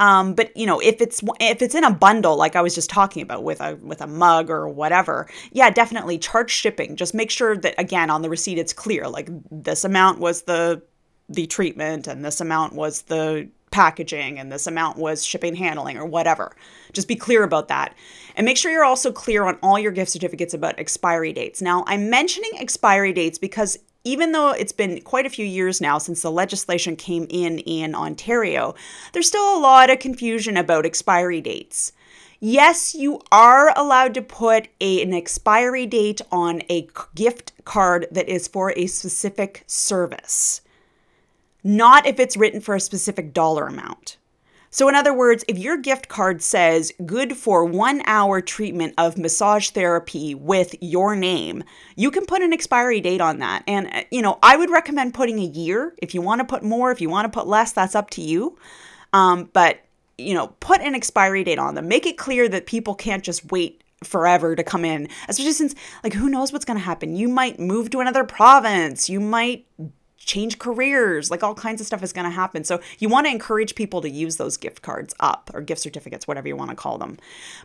Um, 0.00 0.32
but 0.34 0.56
you 0.56 0.64
know, 0.66 0.80
if 0.80 1.00
it's 1.02 1.22
if 1.38 1.60
it's 1.60 1.74
in 1.74 1.84
a 1.84 1.92
bundle, 1.92 2.34
like 2.36 2.56
I 2.56 2.62
was 2.62 2.74
just 2.74 2.88
talking 2.88 3.22
about 3.22 3.44
with 3.44 3.60
a 3.60 3.76
with 3.76 4.00
a 4.00 4.06
mug 4.06 4.50
or 4.50 4.66
whatever, 4.66 5.28
yeah, 5.52 5.68
definitely 5.68 6.18
charge 6.18 6.50
shipping. 6.50 6.96
Just 6.96 7.14
make 7.14 7.30
sure 7.30 7.56
that 7.58 7.74
again 7.78 8.08
on 8.08 8.22
the 8.22 8.30
receipt 8.30 8.56
it's 8.56 8.72
clear, 8.72 9.06
like 9.06 9.28
this 9.50 9.84
amount 9.84 10.18
was 10.18 10.42
the 10.42 10.82
the 11.28 11.46
treatment 11.46 12.06
and 12.06 12.24
this 12.24 12.40
amount 12.40 12.72
was 12.72 13.02
the 13.02 13.48
packaging 13.70 14.38
and 14.38 14.50
this 14.50 14.66
amount 14.66 14.96
was 14.96 15.24
shipping 15.24 15.54
handling 15.54 15.98
or 15.98 16.06
whatever. 16.06 16.56
Just 16.92 17.06
be 17.06 17.14
clear 17.14 17.44
about 17.44 17.68
that. 17.68 17.94
And 18.36 18.46
make 18.46 18.56
sure 18.56 18.72
you're 18.72 18.84
also 18.84 19.12
clear 19.12 19.44
on 19.44 19.58
all 19.62 19.78
your 19.78 19.92
gift 19.92 20.10
certificates 20.10 20.54
about 20.54 20.78
expiry 20.78 21.32
dates. 21.32 21.62
Now, 21.62 21.84
I'm 21.86 22.10
mentioning 22.10 22.50
expiry 22.56 23.12
dates 23.12 23.38
because 23.38 23.78
even 24.04 24.32
though 24.32 24.50
it's 24.50 24.72
been 24.72 25.00
quite 25.02 25.26
a 25.26 25.30
few 25.30 25.44
years 25.44 25.80
now 25.80 25.98
since 25.98 26.22
the 26.22 26.30
legislation 26.30 26.96
came 26.96 27.26
in 27.28 27.58
in 27.60 27.94
Ontario, 27.94 28.74
there's 29.12 29.28
still 29.28 29.56
a 29.56 29.60
lot 29.60 29.90
of 29.90 29.98
confusion 29.98 30.56
about 30.56 30.86
expiry 30.86 31.40
dates. 31.40 31.92
Yes, 32.40 32.94
you 32.94 33.20
are 33.30 33.72
allowed 33.76 34.14
to 34.14 34.22
put 34.22 34.68
a, 34.80 35.02
an 35.02 35.12
expiry 35.12 35.86
date 35.86 36.22
on 36.32 36.62
a 36.70 36.88
gift 37.14 37.52
card 37.64 38.06
that 38.10 38.28
is 38.28 38.48
for 38.48 38.72
a 38.76 38.86
specific 38.86 39.64
service 39.66 40.62
not 41.62 42.06
if 42.06 42.18
it's 42.18 42.36
written 42.36 42.60
for 42.60 42.74
a 42.74 42.80
specific 42.80 43.32
dollar 43.32 43.66
amount. 43.66 44.16
So, 44.72 44.88
in 44.88 44.94
other 44.94 45.12
words, 45.12 45.44
if 45.48 45.58
your 45.58 45.76
gift 45.76 46.08
card 46.08 46.42
says 46.42 46.92
good 47.04 47.36
for 47.36 47.64
one 47.64 48.02
hour 48.06 48.40
treatment 48.40 48.94
of 48.96 49.18
massage 49.18 49.70
therapy 49.70 50.32
with 50.32 50.76
your 50.80 51.16
name, 51.16 51.64
you 51.96 52.12
can 52.12 52.24
put 52.24 52.40
an 52.40 52.52
expiry 52.52 53.00
date 53.00 53.20
on 53.20 53.40
that. 53.40 53.64
And, 53.66 53.88
uh, 53.92 54.04
you 54.12 54.22
know, 54.22 54.38
I 54.44 54.56
would 54.56 54.70
recommend 54.70 55.12
putting 55.12 55.40
a 55.40 55.44
year. 55.44 55.94
If 55.98 56.14
you 56.14 56.22
want 56.22 56.38
to 56.40 56.44
put 56.44 56.62
more, 56.62 56.92
if 56.92 57.00
you 57.00 57.10
want 57.10 57.30
to 57.30 57.36
put 57.36 57.48
less, 57.48 57.72
that's 57.72 57.96
up 57.96 58.10
to 58.10 58.22
you. 58.22 58.56
Um, 59.12 59.50
but, 59.52 59.80
you 60.16 60.34
know, 60.34 60.54
put 60.60 60.80
an 60.80 60.94
expiry 60.94 61.42
date 61.42 61.58
on 61.58 61.74
them. 61.74 61.88
Make 61.88 62.06
it 62.06 62.16
clear 62.16 62.48
that 62.48 62.66
people 62.66 62.94
can't 62.94 63.24
just 63.24 63.50
wait 63.50 63.82
forever 64.04 64.54
to 64.54 64.62
come 64.62 64.84
in, 64.84 65.08
especially 65.28 65.52
since, 65.52 65.74
like, 66.04 66.12
who 66.12 66.28
knows 66.28 66.52
what's 66.52 66.64
going 66.64 66.78
to 66.78 66.84
happen? 66.84 67.16
You 67.16 67.28
might 67.28 67.58
move 67.58 67.90
to 67.90 68.00
another 68.00 68.22
province. 68.22 69.10
You 69.10 69.18
might 69.18 69.66
change 70.20 70.58
careers, 70.58 71.30
like 71.30 71.42
all 71.42 71.54
kinds 71.54 71.80
of 71.80 71.86
stuff 71.86 72.02
is 72.02 72.12
going 72.12 72.26
to 72.26 72.30
happen. 72.30 72.62
So 72.62 72.80
you 72.98 73.08
want 73.08 73.26
to 73.26 73.32
encourage 73.32 73.74
people 73.74 74.00
to 74.02 74.10
use 74.10 74.36
those 74.36 74.56
gift 74.56 74.82
cards 74.82 75.14
up 75.18 75.50
or 75.52 75.60
gift 75.60 75.80
certificates, 75.80 76.28
whatever 76.28 76.46
you 76.46 76.56
want 76.56 76.70
to 76.70 76.76
call 76.76 76.98
them. 76.98 77.18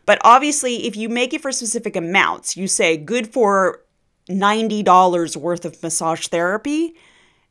But 0.05 0.19
obviously, 0.23 0.87
if 0.87 0.95
you 0.95 1.09
make 1.09 1.33
it 1.33 1.41
for 1.41 1.51
specific 1.51 1.95
amounts, 1.95 2.57
you 2.57 2.67
say 2.67 2.97
good 2.97 3.31
for 3.31 3.81
$90 4.29 5.37
worth 5.37 5.65
of 5.65 5.81
massage 5.83 6.27
therapy. 6.27 6.95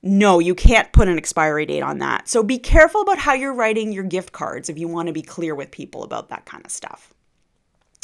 No, 0.02 0.38
you 0.38 0.54
can't 0.54 0.92
put 0.92 1.08
an 1.08 1.18
expiry 1.18 1.66
date 1.66 1.82
on 1.82 1.98
that. 1.98 2.28
So 2.28 2.42
be 2.42 2.58
careful 2.58 3.02
about 3.02 3.18
how 3.18 3.34
you're 3.34 3.54
writing 3.54 3.92
your 3.92 4.04
gift 4.04 4.32
cards 4.32 4.68
if 4.68 4.78
you 4.78 4.88
want 4.88 5.06
to 5.06 5.12
be 5.12 5.22
clear 5.22 5.54
with 5.54 5.70
people 5.70 6.02
about 6.02 6.30
that 6.30 6.44
kind 6.46 6.64
of 6.64 6.72
stuff. 6.72 7.14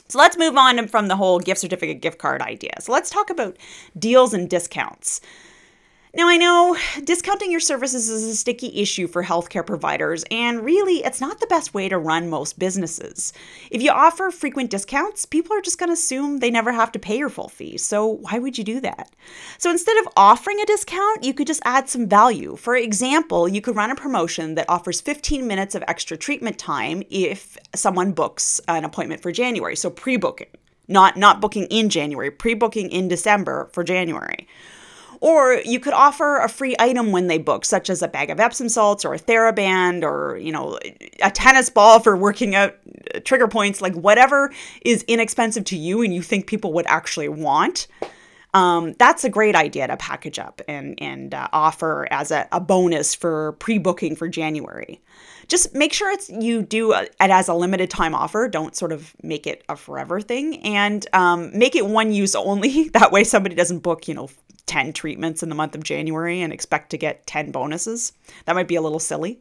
So 0.08 0.18
let's 0.18 0.36
move 0.36 0.56
on 0.56 0.86
from 0.88 1.08
the 1.08 1.16
whole 1.16 1.38
gift 1.38 1.60
certificate 1.60 2.00
gift 2.00 2.18
card 2.18 2.42
idea. 2.42 2.72
So 2.80 2.92
let's 2.92 3.10
talk 3.10 3.30
about 3.30 3.56
deals 3.98 4.34
and 4.34 4.48
discounts. 4.50 5.20
Now, 6.12 6.28
I 6.28 6.38
know 6.38 6.76
discounting 7.04 7.52
your 7.52 7.60
services 7.60 8.08
is 8.08 8.24
a 8.24 8.34
sticky 8.34 8.82
issue 8.82 9.06
for 9.06 9.22
healthcare 9.22 9.64
providers, 9.64 10.24
and 10.28 10.64
really, 10.64 11.04
it's 11.04 11.20
not 11.20 11.38
the 11.38 11.46
best 11.46 11.72
way 11.72 11.88
to 11.88 11.98
run 11.98 12.28
most 12.28 12.58
businesses. 12.58 13.32
If 13.70 13.80
you 13.80 13.92
offer 13.92 14.32
frequent 14.32 14.70
discounts, 14.70 15.24
people 15.24 15.56
are 15.56 15.60
just 15.60 15.78
going 15.78 15.88
to 15.88 15.94
assume 15.94 16.38
they 16.38 16.50
never 16.50 16.72
have 16.72 16.90
to 16.92 16.98
pay 16.98 17.16
your 17.16 17.28
full 17.28 17.48
fee, 17.48 17.78
so 17.78 18.06
why 18.06 18.40
would 18.40 18.58
you 18.58 18.64
do 18.64 18.80
that? 18.80 19.14
So 19.56 19.70
instead 19.70 19.96
of 19.98 20.08
offering 20.16 20.60
a 20.60 20.66
discount, 20.66 21.22
you 21.22 21.32
could 21.32 21.46
just 21.46 21.62
add 21.64 21.88
some 21.88 22.08
value. 22.08 22.56
For 22.56 22.74
example, 22.74 23.46
you 23.46 23.60
could 23.60 23.76
run 23.76 23.92
a 23.92 23.94
promotion 23.94 24.56
that 24.56 24.68
offers 24.68 25.00
15 25.00 25.46
minutes 25.46 25.76
of 25.76 25.84
extra 25.86 26.16
treatment 26.16 26.58
time 26.58 27.04
if 27.08 27.56
someone 27.76 28.10
books 28.10 28.60
an 28.66 28.84
appointment 28.84 29.22
for 29.22 29.30
January, 29.30 29.76
so 29.76 29.90
pre 29.90 30.16
booking. 30.16 30.48
Not, 30.88 31.16
not 31.16 31.40
booking 31.40 31.66
in 31.66 31.88
January, 31.88 32.32
pre 32.32 32.54
booking 32.54 32.90
in 32.90 33.06
December 33.06 33.70
for 33.72 33.84
January. 33.84 34.48
Or 35.20 35.60
you 35.64 35.80
could 35.80 35.92
offer 35.92 36.38
a 36.38 36.48
free 36.48 36.74
item 36.78 37.12
when 37.12 37.26
they 37.26 37.36
book, 37.36 37.66
such 37.66 37.90
as 37.90 38.00
a 38.00 38.08
bag 38.08 38.30
of 38.30 38.40
Epsom 38.40 38.70
salts 38.70 39.04
or 39.04 39.12
a 39.12 39.18
TheraBand 39.18 40.02
or, 40.02 40.38
you 40.38 40.50
know, 40.50 40.78
a 41.22 41.30
tennis 41.30 41.68
ball 41.68 42.00
for 42.00 42.16
working 42.16 42.54
out 42.54 42.74
uh, 43.14 43.20
trigger 43.20 43.46
points, 43.46 43.82
like 43.82 43.94
whatever 43.94 44.50
is 44.82 45.02
inexpensive 45.02 45.64
to 45.64 45.76
you 45.76 46.02
and 46.02 46.14
you 46.14 46.22
think 46.22 46.46
people 46.46 46.72
would 46.72 46.86
actually 46.86 47.28
want. 47.28 47.86
Um, 48.52 48.94
that's 48.94 49.22
a 49.22 49.28
great 49.28 49.54
idea 49.54 49.86
to 49.86 49.96
package 49.96 50.38
up 50.38 50.60
and, 50.66 51.00
and 51.00 51.34
uh, 51.34 51.48
offer 51.52 52.08
as 52.10 52.30
a, 52.30 52.48
a 52.50 52.60
bonus 52.60 53.14
for 53.14 53.52
pre-booking 53.52 54.16
for 54.16 54.26
January. 54.26 55.00
Just 55.46 55.74
make 55.74 55.92
sure 55.92 56.10
it's 56.10 56.28
you 56.30 56.62
do 56.62 56.92
it 56.92 57.14
as 57.18 57.48
a 57.48 57.54
limited 57.54 57.90
time 57.90 58.14
offer. 58.14 58.48
Don't 58.48 58.74
sort 58.74 58.92
of 58.92 59.14
make 59.22 59.46
it 59.46 59.64
a 59.68 59.76
forever 59.76 60.20
thing, 60.20 60.60
and 60.62 61.04
um, 61.12 61.56
make 61.56 61.74
it 61.74 61.86
one 61.86 62.12
use 62.12 62.36
only. 62.36 62.88
That 63.00 63.10
way, 63.10 63.24
somebody 63.24 63.56
doesn't 63.56 63.80
book 63.80 64.06
you 64.06 64.14
know 64.14 64.28
10 64.70 64.92
treatments 64.92 65.42
in 65.42 65.48
the 65.48 65.54
month 65.56 65.74
of 65.74 65.82
January 65.82 66.40
and 66.40 66.52
expect 66.52 66.90
to 66.90 66.96
get 66.96 67.26
10 67.26 67.50
bonuses. 67.50 68.12
That 68.44 68.54
might 68.54 68.68
be 68.68 68.76
a 68.76 68.80
little 68.80 69.00
silly. 69.00 69.40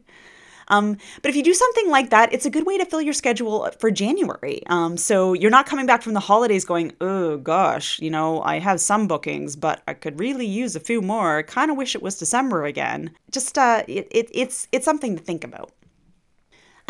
Um, 0.66 0.96
but 1.22 1.28
if 1.28 1.36
you 1.36 1.44
do 1.44 1.54
something 1.54 1.88
like 1.88 2.10
that, 2.10 2.32
it's 2.32 2.46
a 2.46 2.50
good 2.50 2.66
way 2.66 2.78
to 2.78 2.84
fill 2.84 3.00
your 3.00 3.12
schedule 3.12 3.70
for 3.78 3.92
January. 3.92 4.62
Um, 4.66 4.96
so 4.96 5.32
you're 5.32 5.50
not 5.50 5.66
coming 5.66 5.86
back 5.86 6.02
from 6.02 6.14
the 6.14 6.20
holidays 6.20 6.64
going, 6.64 6.92
oh 7.00 7.36
gosh, 7.36 8.00
you 8.00 8.10
know, 8.10 8.42
I 8.42 8.58
have 8.58 8.80
some 8.80 9.06
bookings, 9.06 9.54
but 9.54 9.82
I 9.86 9.94
could 9.94 10.18
really 10.18 10.46
use 10.46 10.74
a 10.74 10.80
few 10.80 11.00
more. 11.00 11.38
I 11.38 11.42
kind 11.42 11.70
of 11.70 11.76
wish 11.76 11.94
it 11.94 12.02
was 12.02 12.18
December 12.18 12.64
again. 12.64 13.12
Just 13.30 13.56
uh, 13.56 13.84
it, 13.86 14.08
it, 14.10 14.30
it's 14.32 14.66
it's 14.72 14.84
something 14.84 15.16
to 15.16 15.22
think 15.22 15.44
about. 15.44 15.70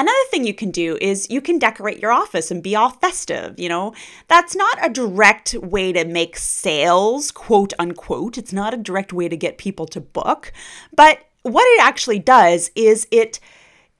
Another 0.00 0.16
thing 0.30 0.46
you 0.46 0.54
can 0.54 0.70
do 0.70 0.96
is 0.98 1.28
you 1.28 1.42
can 1.42 1.58
decorate 1.58 1.98
your 1.98 2.10
office 2.10 2.50
and 2.50 2.62
be 2.62 2.74
all 2.74 2.88
festive. 2.88 3.60
You 3.60 3.68
know, 3.68 3.92
that's 4.28 4.56
not 4.56 4.78
a 4.82 4.88
direct 4.88 5.52
way 5.52 5.92
to 5.92 6.06
make 6.06 6.38
sales, 6.38 7.30
quote 7.30 7.74
unquote. 7.78 8.38
It's 8.38 8.50
not 8.50 8.72
a 8.72 8.78
direct 8.78 9.12
way 9.12 9.28
to 9.28 9.36
get 9.36 9.58
people 9.58 9.84
to 9.88 10.00
book. 10.00 10.54
But 10.96 11.18
what 11.42 11.66
it 11.66 11.82
actually 11.82 12.18
does 12.18 12.70
is 12.74 13.06
it 13.10 13.40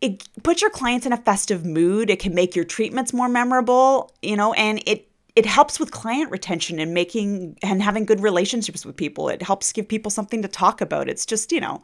it 0.01 0.27
puts 0.43 0.63
your 0.63 0.71
clients 0.71 1.05
in 1.05 1.13
a 1.13 1.19
festive 1.19 1.67
mood. 1.67 2.09
It 2.09 2.19
can 2.19 2.35
make 2.35 2.57
your 2.57 2.65
treatments 2.65 3.13
more 3.13 3.29
memorable, 3.29 4.11
you 4.23 4.39
know, 4.39 4.55
and 4.55 4.83
it 4.87 5.10
it 5.37 5.47
helps 5.47 5.79
with 5.79 5.91
client 5.91 6.31
retention 6.31 6.79
and 6.79 6.93
making 6.93 7.57
and 7.63 7.83
having 7.83 8.05
good 8.05 8.21
relationships 8.21 8.85
with 8.85 8.97
people. 8.97 9.29
It 9.29 9.43
helps 9.43 9.73
give 9.73 9.89
people 9.89 10.11
something 10.11 10.43
to 10.43 10.49
talk 10.49 10.81
about. 10.81 11.09
It's 11.09 11.25
just, 11.25 11.53
you 11.53 11.61
know, 11.61 11.83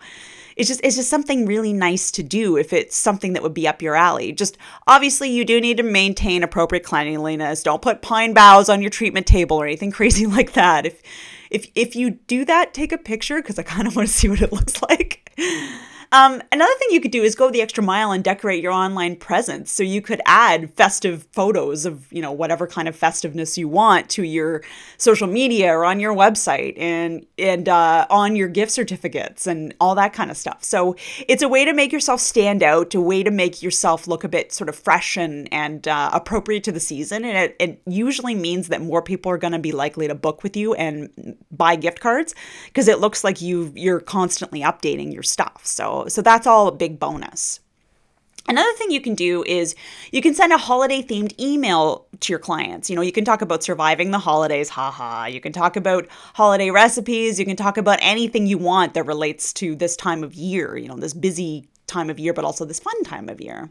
it's 0.56 0.68
just 0.68 0.80
it's 0.82 0.96
just 0.96 1.10
something 1.10 1.46
really 1.46 1.72
nice 1.72 2.10
to 2.12 2.22
do 2.22 2.56
if 2.56 2.72
it's 2.72 2.96
something 2.96 3.34
that 3.34 3.42
would 3.42 3.54
be 3.54 3.68
up 3.68 3.82
your 3.82 3.94
alley. 3.94 4.32
Just 4.32 4.56
obviously 4.86 5.30
you 5.30 5.44
do 5.44 5.60
need 5.60 5.76
to 5.76 5.82
maintain 5.82 6.42
appropriate 6.42 6.84
cleanliness. 6.84 7.62
Don't 7.62 7.82
put 7.82 8.02
pine 8.02 8.32
boughs 8.32 8.68
on 8.68 8.80
your 8.80 8.90
treatment 8.90 9.26
table 9.26 9.56
or 9.56 9.66
anything 9.66 9.90
crazy 9.92 10.26
like 10.26 10.52
that. 10.54 10.86
If 10.86 11.02
if 11.50 11.70
if 11.74 11.94
you 11.94 12.10
do 12.10 12.44
that, 12.46 12.74
take 12.74 12.92
a 12.92 12.98
picture 12.98 13.36
because 13.36 13.58
I 13.58 13.62
kind 13.62 13.86
of 13.86 13.94
want 13.94 14.08
to 14.08 14.14
see 14.14 14.28
what 14.28 14.42
it 14.42 14.52
looks 14.52 14.82
like. 14.82 15.30
Um, 16.12 16.42
another 16.52 16.72
thing 16.78 16.88
you 16.90 17.00
could 17.00 17.10
do 17.10 17.22
is 17.22 17.34
go 17.34 17.50
the 17.50 17.62
extra 17.62 17.82
mile 17.82 18.12
and 18.12 18.22
decorate 18.22 18.62
your 18.62 18.72
online 18.72 19.16
presence. 19.16 19.72
So 19.72 19.82
you 19.82 20.00
could 20.00 20.20
add 20.26 20.72
festive 20.74 21.26
photos 21.32 21.84
of, 21.84 22.10
you 22.12 22.22
know, 22.22 22.32
whatever 22.32 22.66
kind 22.66 22.88
of 22.88 22.94
festiveness 22.94 23.58
you 23.58 23.68
want 23.68 24.08
to 24.10 24.22
your 24.22 24.62
social 24.98 25.26
media 25.26 25.72
or 25.72 25.84
on 25.84 26.00
your 26.00 26.14
website 26.14 26.78
and 26.78 27.26
and 27.38 27.68
uh, 27.68 28.06
on 28.10 28.36
your 28.36 28.48
gift 28.48 28.72
certificates 28.72 29.46
and 29.46 29.74
all 29.80 29.94
that 29.94 30.12
kind 30.12 30.30
of 30.30 30.36
stuff. 30.36 30.62
So 30.62 30.96
it's 31.28 31.42
a 31.42 31.48
way 31.48 31.64
to 31.64 31.72
make 31.72 31.92
yourself 31.92 32.20
stand 32.20 32.62
out, 32.62 32.94
a 32.94 33.00
way 33.00 33.22
to 33.22 33.30
make 33.30 33.62
yourself 33.62 34.06
look 34.06 34.24
a 34.24 34.28
bit 34.28 34.52
sort 34.52 34.68
of 34.68 34.76
fresh 34.76 35.16
and 35.16 35.52
and 35.52 35.86
uh, 35.88 36.10
appropriate 36.12 36.64
to 36.64 36.72
the 36.72 36.80
season. 36.80 37.24
And 37.24 37.36
it, 37.36 37.56
it 37.58 37.82
usually 37.86 38.34
means 38.34 38.68
that 38.68 38.80
more 38.80 39.02
people 39.02 39.32
are 39.32 39.38
going 39.38 39.52
to 39.52 39.58
be 39.58 39.72
likely 39.72 40.08
to 40.08 40.14
book 40.14 40.42
with 40.42 40.56
you 40.56 40.74
and 40.74 41.36
buy 41.50 41.76
gift 41.76 42.00
cards 42.00 42.34
because 42.66 42.88
it 42.88 43.00
looks 43.00 43.24
like 43.24 43.40
you 43.40 43.72
you're 43.74 44.00
constantly 44.00 44.60
updating 44.60 45.12
your 45.12 45.22
stuff. 45.22 45.62
So 45.64 45.95
so 46.08 46.22
that's 46.22 46.46
all 46.46 46.68
a 46.68 46.72
big 46.72 46.98
bonus. 46.98 47.60
Another 48.48 48.72
thing 48.74 48.92
you 48.92 49.00
can 49.00 49.14
do 49.14 49.42
is 49.44 49.74
you 50.12 50.22
can 50.22 50.32
send 50.32 50.52
a 50.52 50.58
holiday 50.58 51.02
themed 51.02 51.38
email 51.40 52.06
to 52.20 52.32
your 52.32 52.38
clients. 52.38 52.88
You 52.88 52.94
know, 52.94 53.02
you 53.02 53.10
can 53.10 53.24
talk 53.24 53.42
about 53.42 53.64
surviving 53.64 54.12
the 54.12 54.20
holidays, 54.20 54.68
haha. 54.68 55.26
You 55.26 55.40
can 55.40 55.52
talk 55.52 55.74
about 55.74 56.06
holiday 56.34 56.70
recipes. 56.70 57.40
You 57.40 57.44
can 57.44 57.56
talk 57.56 57.76
about 57.76 57.98
anything 58.02 58.46
you 58.46 58.58
want 58.58 58.94
that 58.94 59.04
relates 59.04 59.52
to 59.54 59.74
this 59.74 59.96
time 59.96 60.22
of 60.22 60.34
year, 60.34 60.76
you 60.76 60.86
know, 60.86 60.96
this 60.96 61.14
busy 61.14 61.68
time 61.88 62.08
of 62.08 62.20
year, 62.20 62.32
but 62.32 62.44
also 62.44 62.64
this 62.64 62.78
fun 62.78 63.02
time 63.02 63.28
of 63.28 63.40
year. 63.40 63.70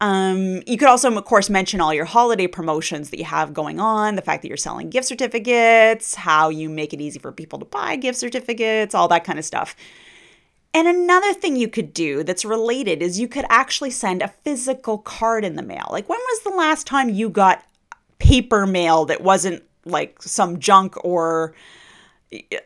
Um, 0.00 0.62
you 0.66 0.78
could 0.78 0.88
also, 0.88 1.14
of 1.16 1.24
course, 1.26 1.48
mention 1.48 1.80
all 1.80 1.94
your 1.94 2.06
holiday 2.06 2.48
promotions 2.48 3.10
that 3.10 3.18
you 3.18 3.24
have 3.24 3.54
going 3.54 3.78
on, 3.78 4.16
the 4.16 4.22
fact 4.22 4.42
that 4.42 4.48
you're 4.48 4.56
selling 4.56 4.90
gift 4.90 5.06
certificates, 5.06 6.14
how 6.14 6.48
you 6.48 6.68
make 6.68 6.92
it 6.92 7.00
easy 7.00 7.20
for 7.20 7.30
people 7.30 7.58
to 7.60 7.64
buy 7.66 7.94
gift 7.96 8.18
certificates, 8.18 8.94
all 8.94 9.06
that 9.08 9.22
kind 9.22 9.38
of 9.38 9.44
stuff. 9.44 9.76
And 10.74 10.88
another 10.88 11.34
thing 11.34 11.56
you 11.56 11.68
could 11.68 11.92
do 11.92 12.24
that's 12.24 12.44
related 12.44 13.02
is 13.02 13.20
you 13.20 13.28
could 13.28 13.44
actually 13.50 13.90
send 13.90 14.22
a 14.22 14.28
physical 14.28 14.98
card 14.98 15.44
in 15.44 15.56
the 15.56 15.62
mail. 15.62 15.86
Like, 15.90 16.08
when 16.08 16.18
was 16.18 16.42
the 16.42 16.56
last 16.56 16.86
time 16.86 17.10
you 17.10 17.28
got 17.28 17.62
paper 18.18 18.66
mail 18.66 19.04
that 19.06 19.20
wasn't 19.20 19.62
like 19.84 20.22
some 20.22 20.58
junk 20.60 20.94
or 21.04 21.54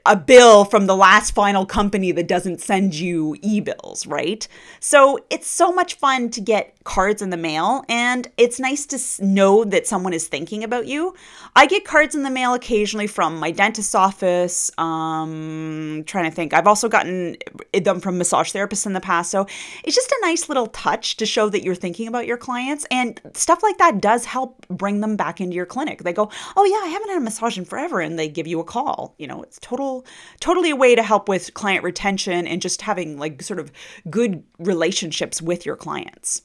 a 0.04 0.16
bill 0.16 0.64
from 0.64 0.86
the 0.86 0.96
last 0.96 1.32
final 1.34 1.66
company 1.66 2.12
that 2.12 2.28
doesn't 2.28 2.60
send 2.60 2.94
you 2.94 3.36
e-bills, 3.42 4.06
right? 4.06 4.46
So 4.80 5.18
it's 5.30 5.48
so 5.48 5.72
much 5.72 5.94
fun 5.94 6.30
to 6.30 6.40
get 6.40 6.72
cards 6.84 7.20
in 7.20 7.30
the 7.30 7.36
mail 7.36 7.84
and 7.88 8.30
it's 8.36 8.60
nice 8.60 8.86
to 8.86 9.24
know 9.24 9.64
that 9.64 9.86
someone 9.86 10.12
is 10.12 10.28
thinking 10.28 10.62
about 10.62 10.86
you. 10.86 11.14
I 11.56 11.66
get 11.66 11.84
cards 11.84 12.14
in 12.14 12.22
the 12.22 12.30
mail 12.30 12.54
occasionally 12.54 13.08
from 13.08 13.38
my 13.38 13.50
dentist's 13.50 13.94
office. 13.94 14.70
Um 14.78 16.04
trying 16.06 16.30
to 16.30 16.34
think. 16.34 16.54
I've 16.54 16.68
also 16.68 16.88
gotten 16.88 17.36
them 17.72 18.00
from 18.00 18.18
massage 18.18 18.52
therapists 18.52 18.86
in 18.86 18.92
the 18.92 19.00
past. 19.00 19.30
So 19.30 19.46
it's 19.82 19.96
just 19.96 20.10
a 20.12 20.18
nice 20.22 20.48
little 20.48 20.68
touch 20.68 21.16
to 21.16 21.26
show 21.26 21.48
that 21.48 21.64
you're 21.64 21.74
thinking 21.74 22.06
about 22.06 22.26
your 22.26 22.36
clients 22.36 22.86
and 22.90 23.20
stuff 23.34 23.62
like 23.64 23.78
that 23.78 24.00
does 24.00 24.24
help 24.24 24.66
bring 24.68 25.00
them 25.00 25.16
back 25.16 25.40
into 25.40 25.56
your 25.56 25.66
clinic. 25.66 26.04
They 26.04 26.12
go, 26.12 26.30
"Oh 26.56 26.64
yeah, 26.64 26.86
I 26.86 26.88
haven't 26.88 27.08
had 27.08 27.18
a 27.18 27.20
massage 27.20 27.58
in 27.58 27.64
forever." 27.64 28.00
And 28.00 28.16
they 28.16 28.28
give 28.28 28.46
you 28.46 28.60
a 28.60 28.64
call. 28.64 29.14
You 29.18 29.26
know, 29.26 29.42
it's 29.42 29.55
total 29.60 30.04
totally 30.40 30.70
a 30.70 30.76
way 30.76 30.94
to 30.94 31.02
help 31.02 31.28
with 31.28 31.54
client 31.54 31.84
retention 31.84 32.46
and 32.46 32.62
just 32.62 32.82
having 32.82 33.18
like 33.18 33.42
sort 33.42 33.58
of 33.58 33.72
good 34.10 34.42
relationships 34.58 35.40
with 35.42 35.66
your 35.66 35.76
clients. 35.76 36.42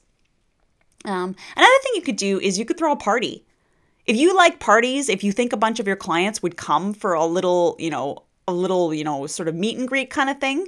Um, 1.05 1.35
another 1.55 1.79
thing 1.83 1.93
you 1.95 2.01
could 2.01 2.15
do 2.15 2.39
is 2.39 2.59
you 2.59 2.65
could 2.65 2.77
throw 2.77 2.91
a 2.91 2.97
party. 2.97 3.45
If 4.05 4.17
you 4.17 4.35
like 4.35 4.59
parties, 4.59 5.09
if 5.09 5.23
you 5.23 5.31
think 5.31 5.53
a 5.53 5.57
bunch 5.57 5.79
of 5.79 5.87
your 5.87 5.95
clients 5.95 6.41
would 6.41 6.57
come 6.57 6.93
for 6.93 7.13
a 7.13 7.25
little, 7.25 7.75
you 7.79 7.89
know, 7.89 8.23
a 8.47 8.53
little, 8.53 8.93
you 8.93 9.03
know, 9.03 9.27
sort 9.27 9.47
of 9.47 9.55
meet 9.55 9.77
and 9.77 9.87
greet 9.87 10.09
kind 10.09 10.29
of 10.29 10.39
thing, 10.39 10.67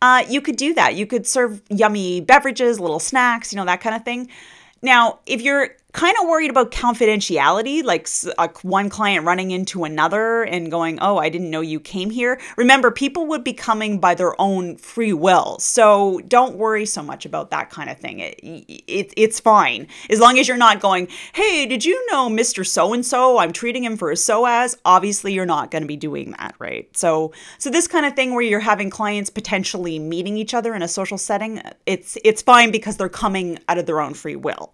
uh, 0.00 0.24
you 0.28 0.40
could 0.40 0.56
do 0.56 0.74
that. 0.74 0.94
You 0.94 1.06
could 1.06 1.26
serve 1.26 1.62
yummy 1.68 2.20
beverages, 2.20 2.80
little 2.80 2.98
snacks, 2.98 3.52
you 3.52 3.56
know, 3.56 3.64
that 3.64 3.80
kind 3.80 3.94
of 3.94 4.04
thing. 4.04 4.28
Now, 4.82 5.20
if 5.26 5.40
you're 5.40 5.76
kind 5.92 6.16
of 6.20 6.28
worried 6.28 6.50
about 6.50 6.70
confidentiality, 6.70 7.84
like 7.84 8.08
a, 8.38 8.48
one 8.62 8.88
client 8.88 9.26
running 9.26 9.50
into 9.50 9.84
another 9.84 10.42
and 10.42 10.70
going, 10.70 10.98
Oh, 11.00 11.18
I 11.18 11.28
didn't 11.28 11.50
know 11.50 11.60
you 11.60 11.80
came 11.80 12.10
here. 12.10 12.40
Remember, 12.56 12.90
people 12.90 13.26
would 13.26 13.44
be 13.44 13.52
coming 13.52 13.98
by 14.00 14.14
their 14.14 14.40
own 14.40 14.76
free 14.76 15.12
will. 15.12 15.58
So 15.58 16.20
don't 16.28 16.56
worry 16.56 16.86
so 16.86 17.02
much 17.02 17.26
about 17.26 17.50
that 17.50 17.70
kind 17.70 17.90
of 17.90 17.98
thing. 17.98 18.20
It, 18.20 18.40
it, 18.42 19.12
it's 19.16 19.38
fine. 19.38 19.86
As 20.08 20.18
long 20.18 20.38
as 20.38 20.48
you're 20.48 20.56
not 20.56 20.80
going, 20.80 21.08
Hey, 21.34 21.66
did 21.66 21.84
you 21.84 22.06
know 22.10 22.28
Mr. 22.28 22.66
So 22.66 22.94
and 22.94 23.04
so? 23.04 23.38
I'm 23.38 23.52
treating 23.52 23.84
him 23.84 23.96
for 23.96 24.10
a 24.10 24.14
psoas. 24.14 24.76
Obviously, 24.84 25.34
you're 25.34 25.46
not 25.46 25.70
going 25.70 25.82
to 25.82 25.88
be 25.88 25.96
doing 25.96 26.34
that, 26.38 26.54
right? 26.58 26.88
So, 26.96 27.32
so 27.58 27.68
this 27.68 27.86
kind 27.86 28.06
of 28.06 28.14
thing 28.14 28.32
where 28.32 28.42
you're 28.42 28.60
having 28.60 28.88
clients 28.88 29.28
potentially 29.28 29.98
meeting 29.98 30.38
each 30.38 30.54
other 30.54 30.74
in 30.74 30.82
a 30.82 30.88
social 30.88 31.18
setting, 31.18 31.60
it's, 31.84 32.16
it's 32.24 32.40
fine 32.40 32.70
because 32.70 32.96
they're 32.96 33.10
coming 33.10 33.58
out 33.68 33.76
of 33.76 33.84
their 33.84 34.00
own 34.00 34.14
free 34.14 34.36
will. 34.36 34.72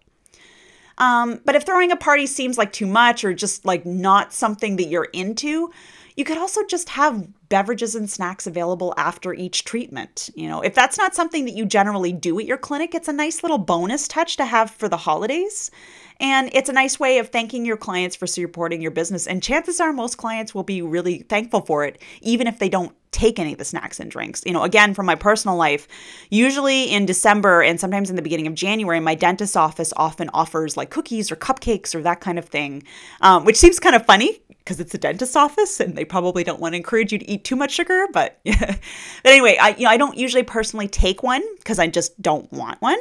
Um, 0.99 1.41
but 1.45 1.55
if 1.55 1.65
throwing 1.65 1.91
a 1.91 1.97
party 1.97 2.27
seems 2.27 2.59
like 2.59 2.73
too 2.73 2.87
much 2.87 3.25
or 3.25 3.33
just 3.33 3.65
like 3.65 3.87
not 3.87 4.33
something 4.33 4.77
that 4.77 4.89
you're 4.89 5.09
into, 5.13 5.71
you 6.17 6.25
could 6.25 6.37
also 6.37 6.67
just 6.67 6.89
have 6.89 7.29
beverages 7.49 7.95
and 7.95 8.11
snacks 8.11 8.49
available 8.49 8.93
after 8.97 9.33
each 9.33 9.65
treatment. 9.65 10.31
You 10.35 10.49
know, 10.49 10.61
if 10.61 10.75
that's 10.75 10.99
not 10.99 11.15
something 11.15 11.45
that 11.45 11.55
you 11.55 11.65
generally 11.65 12.13
do 12.13 12.41
at 12.41 12.45
your 12.45 12.59
clinic, 12.59 12.93
it's 12.93 13.07
a 13.07 13.13
nice 13.13 13.45
little 13.45 13.57
bonus 13.57 14.09
touch 14.09 14.37
to 14.39 14.45
have 14.45 14.73
for 14.73 14.89
the 14.89 14.97
holidays. 14.97 15.71
And 16.19 16.51
it's 16.53 16.69
a 16.69 16.73
nice 16.73 16.99
way 16.99 17.19
of 17.19 17.29
thanking 17.29 17.65
your 17.65 17.77
clients 17.77 18.17
for 18.17 18.27
supporting 18.27 18.83
your 18.83 18.91
business. 18.91 19.29
And 19.29 19.41
chances 19.41 19.81
are 19.81 19.93
most 19.93 20.17
clients 20.17 20.53
will 20.53 20.65
be 20.65 20.83
really 20.83 21.21
thankful 21.21 21.61
for 21.61 21.85
it, 21.85 22.03
even 22.21 22.49
if 22.49 22.59
they 22.59 22.69
don't 22.69 22.93
take 23.11 23.39
any 23.39 23.53
of 23.53 23.59
the 23.59 23.65
snacks 23.65 24.01
and 24.01 24.11
drinks. 24.11 24.43
You 24.45 24.53
know, 24.53 24.63
again, 24.63 24.95
from 24.95 25.07
my 25.07 25.15
personal 25.15 25.57
life, 25.57 25.89
usually 26.31 26.85
in 26.85 27.07
December 27.07 27.63
and 27.63 27.81
sometimes 27.81 28.11
in 28.11 28.17
the 28.17 28.23
beginning 28.23 28.47
of 28.47 28.55
January, 28.55 29.01
my 29.01 29.15
dentist's 29.15 29.57
office 29.57 29.93
often 29.97 30.31
offers 30.35 30.77
like 30.77 30.91
cookies 30.91 31.31
or 31.33 31.37
cupcakes 31.37 31.95
or 31.95 32.03
that 32.03 32.21
kind 32.21 32.39
of 32.39 32.45
thing, 32.45 32.83
um, 33.21 33.45
which 33.45 33.57
seems 33.57 33.81
kind 33.81 33.97
of 33.97 34.05
funny 34.07 34.41
because 34.59 34.81
it's 34.81 34.95
a 34.95 34.99
dentist's 34.99 35.37
office 35.37 35.81
and 35.81 35.97
they 35.97 36.05
probably 36.05 36.45
don't 36.45 36.61
want 36.61 36.75
to 36.75 36.77
encourage 36.77 37.13
you 37.13 37.19
to 37.19 37.31
eat 37.31 37.45
too 37.45 37.57
much 37.57 37.73
sugar. 37.73 38.07
But, 38.13 38.39
but 38.45 38.79
anyway, 39.25 39.57
I 39.61 39.71
you 39.71 39.85
know 39.85 39.91
I 39.91 39.97
don't 39.97 40.17
usually 40.17 40.43
personally 40.43 40.89
take 40.89 41.23
one 41.23 41.43
because 41.57 41.79
I 41.79 41.87
just 41.87 42.21
don't 42.21 42.51
want 42.53 42.81
one. 42.83 42.99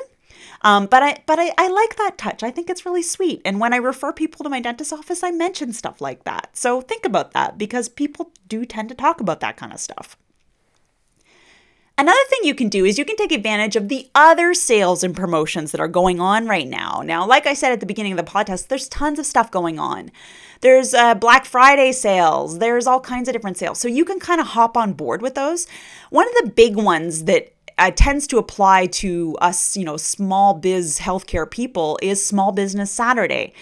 Um, 0.61 0.87
but 0.87 1.03
I 1.03 1.23
but 1.25 1.39
I, 1.39 1.51
I 1.57 1.67
like 1.67 1.95
that 1.97 2.17
touch. 2.17 2.43
I 2.43 2.51
think 2.51 2.69
it's 2.69 2.85
really 2.85 3.03
sweet. 3.03 3.41
And 3.45 3.59
when 3.59 3.73
I 3.73 3.77
refer 3.77 4.11
people 4.11 4.43
to 4.43 4.49
my 4.49 4.59
dentist's 4.59 4.93
office, 4.93 5.23
I 5.23 5.31
mention 5.31 5.73
stuff 5.73 6.01
like 6.01 6.23
that. 6.23 6.55
So 6.57 6.81
think 6.81 7.05
about 7.05 7.31
that 7.33 7.57
because 7.57 7.89
people 7.89 8.31
do 8.47 8.65
tend 8.65 8.89
to 8.89 8.95
talk 8.95 9.21
about 9.21 9.39
that 9.41 9.57
kind 9.57 9.73
of 9.73 9.79
stuff. 9.79 10.17
Another 11.99 12.19
thing 12.29 12.41
you 12.43 12.53
can 12.53 12.69
do 12.69 12.85
is 12.85 12.99
you 12.99 13.05
can 13.05 13.15
take 13.15 13.31
advantage 13.31 13.75
of 13.75 13.89
the 13.89 14.07
other 14.13 14.53
sales 14.53 15.03
and 15.03 15.15
promotions 15.15 15.71
that 15.71 15.81
are 15.81 15.87
going 15.87 16.19
on 16.19 16.47
right 16.47 16.67
now. 16.67 17.01
Now, 17.03 17.25
like 17.25 17.47
I 17.47 17.55
said 17.55 17.71
at 17.71 17.79
the 17.79 17.87
beginning 17.87 18.11
of 18.11 18.23
the 18.23 18.31
podcast, 18.31 18.67
there's 18.67 18.87
tons 18.87 19.17
of 19.17 19.25
stuff 19.25 19.49
going 19.49 19.79
on. 19.79 20.11
There's 20.61 20.93
uh, 20.93 21.15
Black 21.15 21.45
Friday 21.45 21.91
sales, 21.91 22.59
there's 22.59 22.85
all 22.85 22.99
kinds 22.99 23.27
of 23.27 23.33
different 23.33 23.57
sales. 23.57 23.79
So 23.79 23.87
you 23.87 24.05
can 24.05 24.19
kind 24.19 24.39
of 24.39 24.47
hop 24.47 24.77
on 24.77 24.93
board 24.93 25.23
with 25.23 25.33
those. 25.33 25.65
One 26.11 26.27
of 26.27 26.35
the 26.35 26.51
big 26.51 26.75
ones 26.75 27.23
that 27.23 27.53
uh, 27.77 27.91
tends 27.95 28.27
to 28.27 28.37
apply 28.37 28.87
to 28.87 29.35
us, 29.41 29.77
you 29.77 29.85
know, 29.85 29.97
small 29.97 30.53
biz 30.53 30.99
healthcare 30.99 31.49
people 31.49 31.99
is 32.01 32.23
Small 32.25 32.51
Business 32.51 32.91
Saturday. 32.91 33.53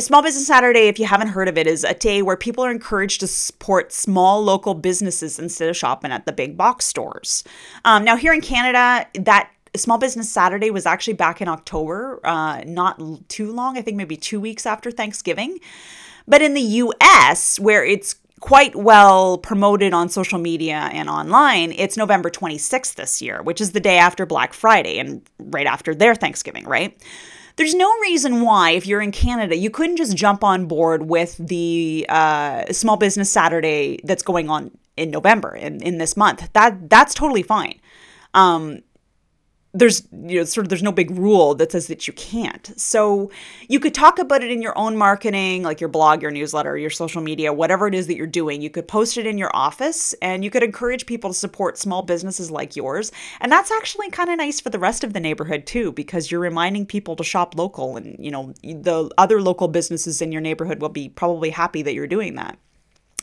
Small 0.00 0.22
Business 0.22 0.46
Saturday, 0.46 0.88
if 0.88 0.98
you 0.98 1.06
haven't 1.06 1.28
heard 1.28 1.48
of 1.48 1.56
it, 1.56 1.66
is 1.66 1.84
a 1.84 1.94
day 1.94 2.22
where 2.22 2.36
people 2.36 2.64
are 2.64 2.70
encouraged 2.70 3.20
to 3.20 3.26
support 3.26 3.92
small 3.92 4.42
local 4.42 4.74
businesses 4.74 5.38
instead 5.38 5.68
of 5.68 5.76
shopping 5.76 6.10
at 6.10 6.26
the 6.26 6.32
big 6.32 6.56
box 6.56 6.84
stores. 6.84 7.44
Um, 7.84 8.04
now, 8.04 8.16
here 8.16 8.32
in 8.32 8.40
Canada, 8.40 9.06
that 9.14 9.50
Small 9.76 9.98
Business 9.98 10.30
Saturday 10.30 10.70
was 10.70 10.86
actually 10.86 11.14
back 11.14 11.40
in 11.40 11.48
October, 11.48 12.20
uh, 12.24 12.62
not 12.66 13.28
too 13.28 13.52
long, 13.52 13.76
I 13.76 13.82
think 13.82 13.96
maybe 13.96 14.16
two 14.16 14.40
weeks 14.40 14.66
after 14.66 14.90
Thanksgiving. 14.90 15.58
But 16.26 16.42
in 16.42 16.54
the 16.54 16.60
US, 16.60 17.60
where 17.60 17.84
it's 17.84 18.16
quite 18.40 18.76
well 18.76 19.38
promoted 19.38 19.94
on 19.94 20.08
social 20.08 20.38
media 20.38 20.90
and 20.92 21.08
online, 21.08 21.72
it's 21.72 21.96
November 21.96 22.30
26th 22.30 22.94
this 22.94 23.22
year, 23.22 23.42
which 23.42 23.60
is 23.60 23.72
the 23.72 23.80
day 23.80 23.98
after 23.98 24.26
Black 24.26 24.52
Friday 24.52 24.98
and 24.98 25.22
right 25.38 25.66
after 25.66 25.94
their 25.94 26.14
Thanksgiving, 26.14 26.64
right? 26.64 26.96
There's 27.56 27.74
no 27.74 27.90
reason 28.02 28.42
why, 28.42 28.72
if 28.72 28.86
you're 28.86 29.00
in 29.00 29.12
Canada, 29.12 29.56
you 29.56 29.70
couldn't 29.70 29.96
just 29.96 30.14
jump 30.14 30.44
on 30.44 30.66
board 30.66 31.08
with 31.08 31.36
the 31.38 32.04
uh, 32.08 32.70
Small 32.70 32.98
Business 32.98 33.30
Saturday 33.30 33.98
that's 34.04 34.22
going 34.22 34.50
on 34.50 34.76
in 34.98 35.10
November 35.10 35.56
in, 35.56 35.82
in 35.82 35.96
this 35.96 36.16
month. 36.16 36.50
That 36.52 36.90
that's 36.90 37.14
totally 37.14 37.42
fine. 37.42 37.80
Um, 38.34 38.82
there's 39.78 40.06
you 40.12 40.38
know 40.38 40.44
sort 40.44 40.64
of 40.64 40.68
there's 40.70 40.82
no 40.82 40.92
big 40.92 41.10
rule 41.10 41.54
that 41.54 41.72
says 41.72 41.86
that 41.88 42.06
you 42.06 42.12
can't. 42.14 42.72
So 42.80 43.30
you 43.68 43.78
could 43.78 43.94
talk 43.94 44.18
about 44.18 44.42
it 44.42 44.50
in 44.50 44.62
your 44.62 44.76
own 44.78 44.96
marketing 44.96 45.62
like 45.62 45.80
your 45.80 45.88
blog 45.88 46.22
your 46.22 46.30
newsletter 46.30 46.76
your 46.78 46.90
social 46.90 47.22
media 47.22 47.52
whatever 47.52 47.86
it 47.86 47.94
is 47.94 48.06
that 48.06 48.16
you're 48.16 48.26
doing. 48.26 48.62
You 48.62 48.70
could 48.70 48.88
post 48.88 49.18
it 49.18 49.26
in 49.26 49.38
your 49.38 49.50
office 49.54 50.14
and 50.22 50.44
you 50.44 50.50
could 50.50 50.62
encourage 50.62 51.06
people 51.06 51.30
to 51.30 51.34
support 51.34 51.78
small 51.78 52.02
businesses 52.02 52.50
like 52.50 52.76
yours. 52.76 53.12
And 53.40 53.52
that's 53.52 53.70
actually 53.70 54.10
kind 54.10 54.30
of 54.30 54.38
nice 54.38 54.60
for 54.60 54.70
the 54.70 54.78
rest 54.78 55.04
of 55.04 55.12
the 55.12 55.20
neighborhood 55.20 55.66
too 55.66 55.92
because 55.92 56.30
you're 56.30 56.40
reminding 56.40 56.86
people 56.86 57.16
to 57.16 57.24
shop 57.24 57.54
local 57.56 57.96
and 57.96 58.16
you 58.18 58.30
know 58.30 58.54
the 58.62 59.10
other 59.18 59.42
local 59.42 59.68
businesses 59.68 60.22
in 60.22 60.32
your 60.32 60.40
neighborhood 60.40 60.80
will 60.80 60.88
be 60.88 61.08
probably 61.08 61.50
happy 61.50 61.82
that 61.82 61.94
you're 61.94 62.06
doing 62.06 62.34
that 62.34 62.58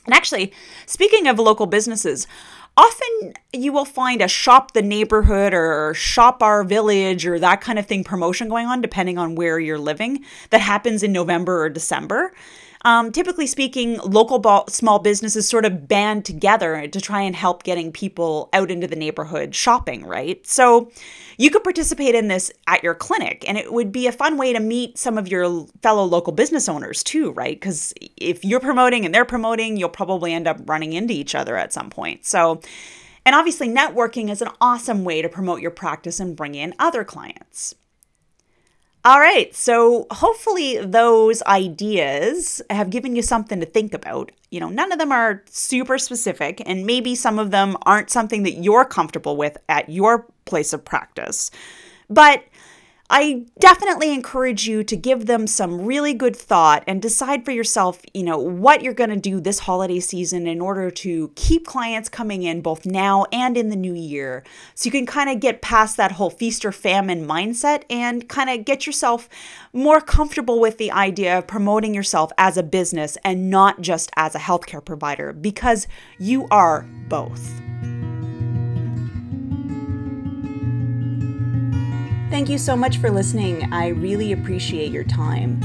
and 0.06 0.14
actually 0.14 0.52
speaking 0.86 1.28
of 1.28 1.40
local 1.40 1.66
businesses 1.66 2.28
often 2.76 3.34
you 3.52 3.72
will 3.72 3.86
find 3.86 4.22
a 4.22 4.28
shop 4.28 4.74
the 4.74 4.82
neighborhood 4.82 5.54
or 5.54 5.94
shop 5.94 6.42
our 6.42 6.64
village 6.64 7.26
or 7.26 7.38
that 7.40 7.62
kind 7.62 7.78
of 7.78 7.86
thing 7.86 8.04
promotion 8.04 8.50
going 8.50 8.66
on, 8.66 8.82
depending 8.82 9.18
on 9.18 9.36
where 9.36 9.60
you're 9.60 9.78
living, 9.78 10.24
that 10.50 10.62
happens 10.62 11.04
in 11.04 11.12
November 11.12 11.64
or 11.64 11.70
December. 11.70 12.34
Um, 12.86 13.12
typically 13.12 13.48
speaking, 13.48 13.98
local 14.00 14.66
small 14.68 15.00
businesses 15.00 15.48
sort 15.48 15.64
of 15.64 15.88
band 15.88 16.26
together 16.26 16.86
to 16.88 17.02
try 17.02 17.22
and 17.22 17.36
help 17.36 17.64
getting 17.64 17.94
people 17.94 18.50
out 18.52 18.70
into 18.70 18.88
the 18.88 18.96
neighborhood 18.96 19.56
shopping, 19.56 20.06
right? 20.06 20.46
So 20.46 20.92
you 21.38 21.50
could 21.50 21.64
participate 21.64 22.14
in 22.14 22.28
this 22.28 22.52
at 22.68 22.84
your 22.84 22.94
clinic, 22.94 23.46
and 23.48 23.58
it 23.58 23.72
would 23.72 23.92
be 23.92 24.08
a 24.08 24.12
fun 24.12 24.38
way 24.38 24.52
to 24.52 24.60
meet 24.60 24.98
some 24.98 25.18
of 25.18 25.30
your 25.30 25.66
fellow 25.82 26.04
local 26.04 26.34
business 26.34 26.68
owners 26.68 27.04
too, 27.04 27.32
right? 27.32 27.56
Because 27.56 27.94
if 28.18 28.44
you're 28.44 28.60
promoting 28.60 29.06
and 29.06 29.16
they're 29.16 29.24
promoting, 29.24 29.78
you'll 29.78 29.90
probably 29.90 30.34
end 30.34 30.48
up 30.48 30.60
running 30.66 30.92
into 30.92 31.14
each 31.14 31.36
other 31.36 31.56
at 31.56 31.72
some 31.72 31.90
point. 31.90 32.26
So, 32.26 32.60
and 33.26 33.34
obviously, 33.34 33.70
networking 33.70 34.30
is 34.30 34.42
an 34.42 34.50
awesome 34.60 35.06
way 35.06 35.22
to 35.22 35.30
promote 35.30 35.62
your 35.62 35.72
practice 35.72 36.20
and 36.20 36.36
bring 36.36 36.56
in 36.56 36.74
other 36.78 37.06
clients. 37.06 37.76
All 39.06 39.20
right, 39.20 39.54
so 39.54 40.08
hopefully 40.12 40.78
those 40.78 41.44
ideas 41.44 42.62
have 42.70 42.90
given 42.90 43.18
you 43.18 43.22
something 43.22 43.60
to 43.60 43.66
think 43.66 43.94
about. 43.94 44.32
You 44.50 44.62
know, 44.62 44.70
none 44.70 44.94
of 44.94 45.00
them 45.00 45.12
are 45.12 45.44
super 45.50 45.98
specific, 45.98 46.64
and 46.66 46.86
maybe 46.86 47.14
some 47.14 47.38
of 47.38 47.52
them 47.52 47.76
aren't 47.86 48.10
something 48.10 48.44
that 48.44 48.64
you're 48.64 48.86
comfortable 48.86 49.36
with 49.36 49.58
at 49.68 49.90
your 49.90 50.26
place 50.46 50.72
of 50.72 50.86
practice. 50.86 51.52
But 52.10 52.46
I 53.16 53.46
definitely 53.60 54.12
encourage 54.12 54.68
you 54.68 54.84
to 54.86 54.96
give 54.98 55.28
them 55.28 55.46
some 55.46 55.86
really 55.86 56.16
good 56.16 56.36
thought 56.36 56.84
and 56.88 57.00
decide 57.00 57.46
for 57.46 57.52
yourself, 57.52 58.02
you 58.12 58.24
know, 58.24 58.40
what 58.40 58.82
you're 58.82 58.96
going 58.96 59.12
to 59.12 59.16
do 59.16 59.40
this 59.40 59.60
holiday 59.60 60.00
season 60.00 60.48
in 60.48 60.60
order 60.60 60.90
to 60.90 61.32
keep 61.36 61.68
clients 61.68 62.10
coming 62.10 62.42
in 62.42 62.62
both 62.62 62.88
now 62.88 63.28
and 63.32 63.56
in 63.56 63.70
the 63.70 63.76
new 63.76 63.94
year. 63.94 64.44
So 64.74 64.88
you 64.88 64.92
can 64.92 65.06
kind 65.06 65.30
of 65.30 65.40
get 65.40 65.62
past 65.62 65.96
that 65.98 66.14
whole 66.14 66.32
feast 66.32 66.66
or 66.66 66.72
famine 66.72 67.28
mindset 67.28 67.84
and 67.88 68.28
kind 68.28 68.50
of 68.50 68.66
get 68.66 68.88
yourself 68.88 69.30
more 69.74 70.02
comfortable 70.02 70.60
with 70.60 70.80
the 70.80 70.92
idea 70.92 71.38
of 71.38 71.46
promoting 71.46 71.94
yourself 71.94 72.32
as 72.40 72.58
a 72.58 72.64
business 72.64 73.16
and 73.24 73.48
not 73.48 73.82
just 73.82 74.10
as 74.18 74.34
a 74.34 74.40
healthcare 74.40 74.84
provider 74.84 75.34
because 75.34 75.86
you 76.18 76.48
are 76.50 76.88
both. 77.10 77.62
Thank 82.34 82.50
you 82.50 82.58
so 82.58 82.76
much 82.76 82.98
for 82.98 83.12
listening. 83.12 83.72
I 83.72 83.90
really 83.90 84.32
appreciate 84.32 84.92
your 84.92 85.04
time. 85.04 85.62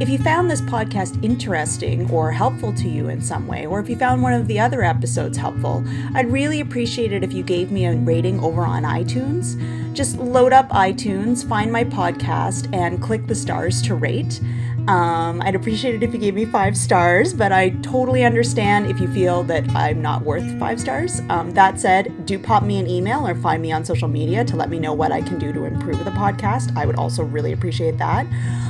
If 0.00 0.08
you 0.08 0.18
found 0.18 0.50
this 0.50 0.60
podcast 0.60 1.22
interesting 1.22 2.10
or 2.10 2.32
helpful 2.32 2.72
to 2.72 2.88
you 2.88 3.08
in 3.08 3.22
some 3.22 3.46
way, 3.46 3.66
or 3.66 3.78
if 3.78 3.88
you 3.88 3.94
found 3.94 4.20
one 4.20 4.32
of 4.32 4.48
the 4.48 4.58
other 4.58 4.82
episodes 4.82 5.38
helpful, 5.38 5.84
I'd 6.16 6.28
really 6.28 6.58
appreciate 6.58 7.12
it 7.12 7.22
if 7.22 7.32
you 7.32 7.44
gave 7.44 7.70
me 7.70 7.86
a 7.86 7.94
rating 7.94 8.40
over 8.40 8.62
on 8.62 8.82
iTunes. 8.82 9.54
Just 9.94 10.18
load 10.18 10.52
up 10.52 10.68
iTunes, 10.70 11.48
find 11.48 11.70
my 11.70 11.84
podcast, 11.84 12.68
and 12.74 13.00
click 13.00 13.28
the 13.28 13.34
stars 13.36 13.80
to 13.82 13.94
rate. 13.94 14.40
Um, 14.88 15.42
I'd 15.42 15.54
appreciate 15.54 15.94
it 15.96 16.02
if 16.02 16.14
you 16.14 16.18
gave 16.18 16.34
me 16.34 16.46
five 16.46 16.74
stars, 16.74 17.34
but 17.34 17.52
I 17.52 17.70
totally 17.82 18.24
understand 18.24 18.86
if 18.86 18.98
you 18.98 19.06
feel 19.12 19.42
that 19.44 19.68
I'm 19.76 20.00
not 20.00 20.22
worth 20.22 20.58
five 20.58 20.80
stars. 20.80 21.20
Um, 21.28 21.50
that 21.52 21.78
said, 21.78 22.24
do 22.24 22.38
pop 22.38 22.62
me 22.62 22.78
an 22.78 22.88
email 22.88 23.26
or 23.26 23.34
find 23.34 23.60
me 23.60 23.70
on 23.70 23.84
social 23.84 24.08
media 24.08 24.46
to 24.46 24.56
let 24.56 24.70
me 24.70 24.78
know 24.78 24.94
what 24.94 25.12
I 25.12 25.20
can 25.20 25.38
do 25.38 25.52
to 25.52 25.64
improve 25.66 26.02
the 26.06 26.10
podcast. 26.12 26.74
I 26.74 26.86
would 26.86 26.96
also 26.96 27.22
really 27.22 27.52
appreciate 27.52 27.98
that. 27.98 28.26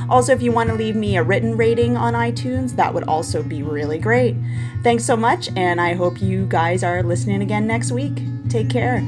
Also, 0.09 0.33
if 0.33 0.41
you 0.41 0.51
want 0.51 0.69
to 0.69 0.75
leave 0.75 0.95
me 0.97 1.15
a 1.15 1.23
written 1.23 1.55
rating 1.55 1.95
on 1.95 2.13
iTunes, 2.15 2.75
that 2.75 2.93
would 2.93 3.05
also 3.05 3.41
be 3.41 3.63
really 3.63 3.97
great. 3.97 4.35
Thanks 4.83 5.05
so 5.05 5.15
much, 5.15 5.49
and 5.55 5.79
I 5.79 5.93
hope 5.93 6.21
you 6.21 6.45
guys 6.47 6.83
are 6.83 7.01
listening 7.01 7.41
again 7.41 7.65
next 7.65 7.93
week. 7.93 8.21
Take 8.49 8.69
care. 8.69 9.01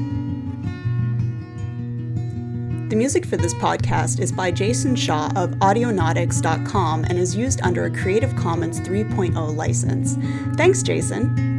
The 2.92 2.98
music 2.98 3.24
for 3.24 3.38
this 3.38 3.54
podcast 3.54 4.20
is 4.20 4.30
by 4.30 4.50
Jason 4.50 4.94
Shaw 4.94 5.32
of 5.34 5.52
Audionautix.com 5.60 7.04
and 7.04 7.18
is 7.18 7.34
used 7.34 7.62
under 7.62 7.86
a 7.86 7.90
Creative 7.90 8.36
Commons 8.36 8.80
3.0 8.80 9.56
license. 9.56 10.18
Thanks, 10.58 10.82
Jason. 10.82 11.51